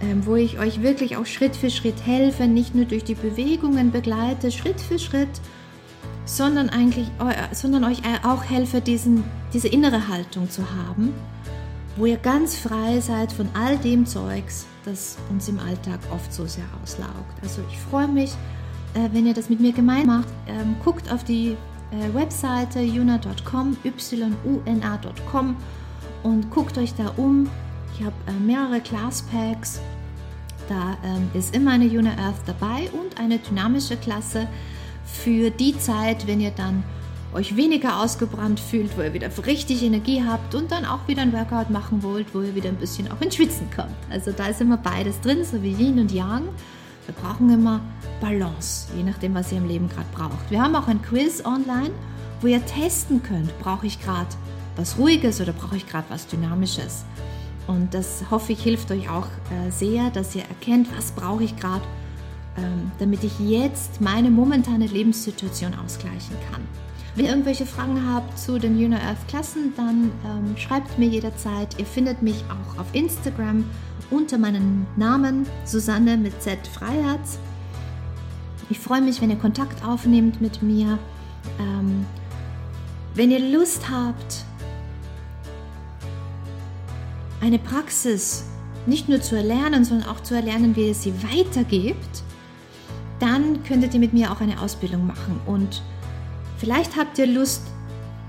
Ähm, 0.00 0.24
wo 0.24 0.36
ich 0.36 0.60
euch 0.60 0.82
wirklich 0.82 1.16
auch 1.16 1.26
Schritt 1.26 1.56
für 1.56 1.70
Schritt 1.70 2.06
helfe, 2.06 2.46
nicht 2.46 2.76
nur 2.76 2.84
durch 2.84 3.02
die 3.02 3.16
Bewegungen 3.16 3.90
begleite, 3.90 4.52
Schritt 4.52 4.80
für 4.80 5.00
Schritt, 5.00 5.40
sondern 6.28 6.68
eigentlich, 6.68 7.10
sondern 7.52 7.84
euch 7.84 8.02
auch 8.22 8.44
helfe, 8.44 8.80
diesen, 8.80 9.24
diese 9.54 9.68
innere 9.68 10.08
Haltung 10.08 10.50
zu 10.50 10.62
haben, 10.62 11.14
wo 11.96 12.04
ihr 12.04 12.18
ganz 12.18 12.56
frei 12.56 13.00
seid 13.00 13.32
von 13.32 13.48
all 13.54 13.78
dem 13.78 14.04
Zeugs, 14.04 14.66
das 14.84 15.16
uns 15.30 15.48
im 15.48 15.58
Alltag 15.58 15.98
oft 16.12 16.32
so 16.32 16.46
sehr 16.46 16.66
auslaugt. 16.82 17.42
Also 17.42 17.62
ich 17.70 17.78
freue 17.78 18.08
mich, 18.08 18.32
äh, 18.94 19.08
wenn 19.12 19.26
ihr 19.26 19.34
das 19.34 19.48
mit 19.48 19.60
mir 19.60 19.72
gemein 19.72 20.06
macht. 20.06 20.28
Ähm, 20.46 20.76
guckt 20.84 21.10
auf 21.10 21.24
die 21.24 21.56
äh, 21.90 22.14
Webseite 22.14 22.80
yuna.com, 22.80 23.78
yuna.com 23.82 25.56
und 26.22 26.50
guckt 26.50 26.76
euch 26.76 26.94
da 26.94 27.10
um. 27.16 27.48
Ich 27.94 28.04
habe 28.04 28.14
äh, 28.26 28.32
mehrere 28.32 28.80
Classpacks. 28.80 29.80
Da 30.68 30.98
ähm, 31.02 31.30
ist 31.32 31.56
immer 31.56 31.70
eine 31.70 31.86
Yuna 31.86 32.10
Earth 32.18 32.42
dabei 32.44 32.90
und 32.92 33.18
eine 33.18 33.38
dynamische 33.38 33.96
Klasse 33.96 34.46
für 35.12 35.50
die 35.50 35.78
Zeit, 35.78 36.26
wenn 36.26 36.40
ihr 36.40 36.50
dann 36.50 36.84
euch 37.34 37.56
weniger 37.56 38.00
ausgebrannt 38.00 38.58
fühlt, 38.58 38.96
wo 38.96 39.02
ihr 39.02 39.12
wieder 39.12 39.30
richtig 39.44 39.82
Energie 39.82 40.22
habt 40.26 40.54
und 40.54 40.70
dann 40.70 40.84
auch 40.84 41.06
wieder 41.06 41.22
ein 41.22 41.32
Workout 41.32 41.70
machen 41.70 42.02
wollt, 42.02 42.34
wo 42.34 42.40
ihr 42.40 42.54
wieder 42.54 42.68
ein 42.68 42.76
bisschen 42.76 43.10
auch 43.10 43.20
ins 43.20 43.36
Schwitzen 43.36 43.68
kommt. 43.74 43.94
Also 44.10 44.32
da 44.32 44.46
ist 44.46 44.60
immer 44.60 44.78
beides 44.78 45.20
drin, 45.20 45.44
so 45.44 45.62
wie 45.62 45.72
Yin 45.72 45.98
und 45.98 46.12
Yang. 46.12 46.48
Wir 47.06 47.14
brauchen 47.14 47.50
immer 47.50 47.80
Balance, 48.20 48.88
je 48.96 49.02
nachdem, 49.02 49.34
was 49.34 49.52
ihr 49.52 49.58
im 49.58 49.68
Leben 49.68 49.88
gerade 49.88 50.06
braucht. 50.12 50.50
Wir 50.50 50.62
haben 50.62 50.74
auch 50.74 50.88
ein 50.88 51.02
Quiz 51.02 51.44
online, 51.44 51.90
wo 52.40 52.46
ihr 52.46 52.64
testen 52.64 53.22
könnt, 53.22 53.56
brauche 53.60 53.86
ich 53.86 54.00
gerade 54.00 54.28
was 54.76 54.98
Ruhiges 54.98 55.40
oder 55.40 55.52
brauche 55.52 55.76
ich 55.76 55.86
gerade 55.86 56.06
was 56.08 56.26
Dynamisches. 56.26 57.04
Und 57.66 57.92
das 57.92 58.24
hoffe 58.30 58.52
ich 58.52 58.62
hilft 58.62 58.90
euch 58.90 59.10
auch 59.10 59.26
äh, 59.26 59.70
sehr, 59.70 60.10
dass 60.10 60.34
ihr 60.34 60.42
erkennt, 60.42 60.88
was 60.96 61.12
brauche 61.12 61.44
ich 61.44 61.56
gerade 61.56 61.84
damit 62.98 63.24
ich 63.24 63.38
jetzt 63.40 64.00
meine 64.00 64.30
momentane 64.30 64.86
Lebenssituation 64.86 65.74
ausgleichen 65.74 66.36
kann. 66.50 66.62
Wenn 67.14 67.24
ihr 67.24 67.30
irgendwelche 67.32 67.66
Fragen 67.66 68.12
habt 68.12 68.38
zu 68.38 68.58
den 68.58 68.78
Junior 68.78 69.00
Earth 69.00 69.26
Klassen, 69.28 69.72
dann 69.76 70.12
ähm, 70.24 70.56
schreibt 70.56 70.98
mir 70.98 71.08
jederzeit. 71.08 71.78
Ihr 71.78 71.86
findet 71.86 72.22
mich 72.22 72.44
auch 72.48 72.80
auf 72.80 72.86
Instagram 72.92 73.64
unter 74.10 74.38
meinem 74.38 74.86
Namen 74.96 75.46
Susanne 75.64 76.16
mit 76.16 76.40
Z 76.40 76.58
Freiherz. 76.66 77.38
Ich 78.70 78.78
freue 78.78 79.00
mich, 79.00 79.20
wenn 79.20 79.30
ihr 79.30 79.36
Kontakt 79.36 79.84
aufnehmt 79.84 80.40
mit 80.40 80.62
mir. 80.62 80.98
Ähm, 81.58 82.06
wenn 83.14 83.30
ihr 83.30 83.40
Lust 83.40 83.90
habt, 83.90 84.44
eine 87.40 87.58
Praxis 87.58 88.44
nicht 88.86 89.08
nur 89.08 89.20
zu 89.20 89.36
erlernen, 89.36 89.84
sondern 89.84 90.08
auch 90.08 90.22
zu 90.22 90.34
erlernen, 90.34 90.76
wie 90.76 90.88
ihr 90.88 90.94
sie 90.94 91.12
weitergebt, 91.22 92.22
dann 93.20 93.62
könntet 93.64 93.94
ihr 93.94 94.00
mit 94.00 94.12
mir 94.12 94.30
auch 94.30 94.40
eine 94.40 94.60
Ausbildung 94.60 95.06
machen. 95.06 95.40
Und 95.46 95.82
vielleicht 96.58 96.96
habt 96.96 97.18
ihr 97.18 97.26
Lust, 97.26 97.62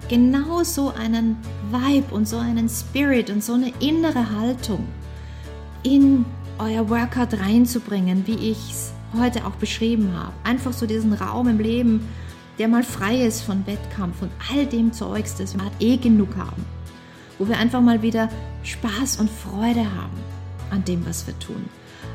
genau 0.10 0.64
so 0.64 0.90
einen 0.90 1.38
Vibe 1.72 2.14
und 2.14 2.28
so 2.28 2.38
einen 2.38 2.68
Spirit 2.68 3.30
und 3.30 3.44
so 3.44 3.54
eine 3.54 3.72
innere 3.80 4.38
Haltung 4.38 4.86
in 5.84 6.26
euer 6.58 6.90
Workout 6.90 7.40
reinzubringen, 7.40 8.26
wie 8.28 8.52
ich 8.52 8.72
es 8.72 8.92
heute 9.18 9.46
auch 9.46 9.56
beschrieben 9.56 10.12
habe. 10.14 10.34
Einfach 10.44 10.74
so 10.74 10.86
diesen 10.86 11.14
Raum 11.14 11.48
im 11.48 11.60
Leben, 11.60 12.08
der 12.58 12.68
mal 12.68 12.84
frei 12.84 13.22
ist 13.22 13.42
von 13.42 13.66
Wettkampf 13.66 14.22
und 14.22 14.32
all 14.52 14.66
dem 14.66 14.92
Zeugs, 14.92 15.36
das 15.36 15.56
wir 15.56 15.72
eh 15.80 15.98
genug 15.98 16.36
haben. 16.36 16.66
Wo 17.38 17.48
wir 17.48 17.58
einfach 17.58 17.82
mal 17.82 18.02
wieder 18.02 18.30
Spaß 18.64 19.18
und 19.22 19.30
Freude 19.30 19.86
haben 19.86 20.18
an 20.70 20.84
dem, 20.84 21.06
was 21.06 21.26
wir 21.26 21.38
tun. 21.40 21.70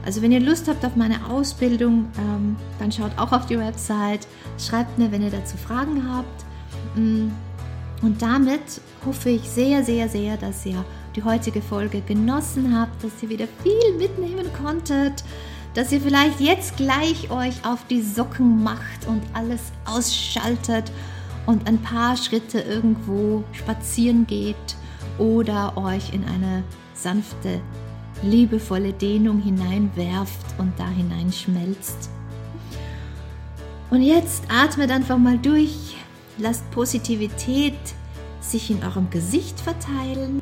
Also 0.04 0.20
wenn 0.20 0.32
ihr 0.32 0.40
Lust 0.40 0.68
habt 0.68 0.84
auf 0.84 0.96
meine 0.96 1.24
Ausbildung, 1.26 2.06
ähm, 2.18 2.56
dann 2.78 2.92
schaut 2.92 3.16
auch 3.16 3.32
auf 3.32 3.46
die 3.46 3.58
Website, 3.58 4.26
schreibt 4.58 4.98
mir, 4.98 5.10
wenn 5.10 5.22
ihr 5.22 5.30
dazu 5.30 5.56
Fragen 5.56 6.02
habt. 6.12 6.44
Mm, 6.96 7.28
und 8.02 8.20
damit 8.20 8.80
hoffe 9.06 9.30
ich 9.30 9.48
sehr, 9.48 9.82
sehr, 9.82 10.08
sehr, 10.08 10.36
dass 10.36 10.66
ihr 10.66 10.84
die 11.16 11.22
heutige 11.22 11.62
Folge 11.62 12.02
genossen 12.02 12.78
habt, 12.78 13.02
dass 13.02 13.22
ihr 13.22 13.30
wieder 13.30 13.46
viel 13.62 13.96
mitnehmen 13.96 14.46
konntet, 14.62 15.24
dass 15.74 15.90
ihr 15.90 16.00
vielleicht 16.00 16.40
jetzt 16.40 16.76
gleich 16.76 17.30
euch 17.30 17.64
auf 17.64 17.86
die 17.88 18.02
Socken 18.02 18.62
macht 18.62 19.06
und 19.06 19.22
alles 19.32 19.60
ausschaltet 19.86 20.92
und 21.46 21.66
ein 21.66 21.78
paar 21.78 22.16
Schritte 22.16 22.60
irgendwo 22.60 23.44
spazieren 23.52 24.26
geht 24.26 24.76
oder 25.18 25.76
euch 25.76 26.12
in 26.12 26.24
eine 26.24 26.62
sanfte, 26.94 27.60
liebevolle 28.24 28.92
Dehnung 28.92 29.40
hineinwerft 29.40 30.58
und 30.58 30.72
da 30.78 30.88
hineinschmelzt. 30.88 32.10
Und 33.90 34.02
jetzt 34.02 34.44
atmet 34.48 34.90
einfach 34.90 35.18
mal 35.18 35.38
durch, 35.38 35.96
lasst 36.38 36.68
Positivität 36.70 37.78
sich 38.40 38.70
in 38.70 38.82
eurem 38.82 39.08
Gesicht 39.10 39.60
verteilen, 39.60 40.40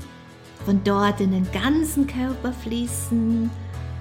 von 0.64 0.80
dort 0.84 1.20
in 1.20 1.32
den 1.32 1.46
ganzen 1.52 2.06
Körper 2.06 2.52
fließen 2.52 3.50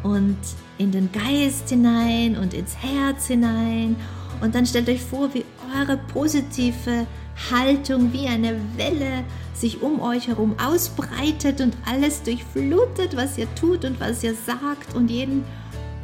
und 0.03 0.38
in 0.77 0.91
den 0.91 1.09
Geist 1.11 1.69
hinein 1.69 2.38
und 2.38 2.53
ins 2.53 2.75
Herz 2.77 3.27
hinein. 3.27 3.95
Und 4.41 4.55
dann 4.55 4.65
stellt 4.65 4.89
euch 4.89 5.01
vor, 5.01 5.34
wie 5.34 5.45
eure 5.77 5.97
positive 5.97 7.05
Haltung 7.51 8.11
wie 8.13 8.27
eine 8.27 8.55
Welle 8.75 9.23
sich 9.54 9.82
um 9.82 10.02
euch 10.02 10.28
herum 10.28 10.56
ausbreitet 10.60 11.62
und 11.62 11.76
alles 11.86 12.24
durchflutet, 12.24 13.16
was 13.16 13.38
ihr 13.38 13.54
tut 13.56 13.86
und 13.86 13.99
was 13.99 14.24
ihr 14.24 14.36
sagt 14.36 14.95
und 14.95 15.10
jeden 15.10 15.43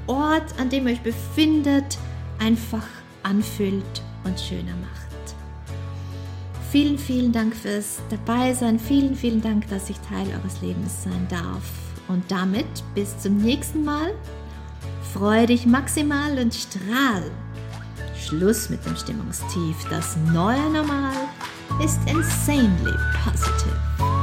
Ort, 0.08 0.60
an 0.60 0.70
dem 0.70 0.88
ihr 0.88 0.94
euch 0.94 1.02
befindet, 1.02 1.98
einfach 2.40 2.86
anfüllt 3.24 4.02
und 4.24 4.40
schöner 4.40 4.76
macht. 4.82 5.08
Vielen, 6.72 6.98
vielen 6.98 7.32
Dank 7.32 7.56
fürs 7.56 8.00
Dabeisein. 8.10 8.78
Vielen, 8.78 9.16
vielen 9.16 9.42
Dank, 9.42 9.70
dass 9.70 9.90
ich 9.90 9.98
Teil 10.00 10.28
eures 10.28 10.62
Lebens 10.62 11.04
sein 11.04 11.28
darf. 11.30 11.64
Und 12.10 12.30
damit 12.30 12.66
bis 12.94 13.18
zum 13.18 13.38
nächsten 13.38 13.86
Mal. 13.86 14.12
Freu 15.14 15.46
dich 15.46 15.66
maximal 15.66 16.38
und 16.38 16.54
strahl. 16.54 17.32
Schluss 18.20 18.70
mit 18.70 18.86
dem 18.86 18.96
Stimmungstief. 18.98 19.78
Das 19.90 20.18
neue 20.34 20.70
Normal 20.70 21.27
ist 21.84 22.00
insanely 22.08 22.94
positive. 23.24 24.17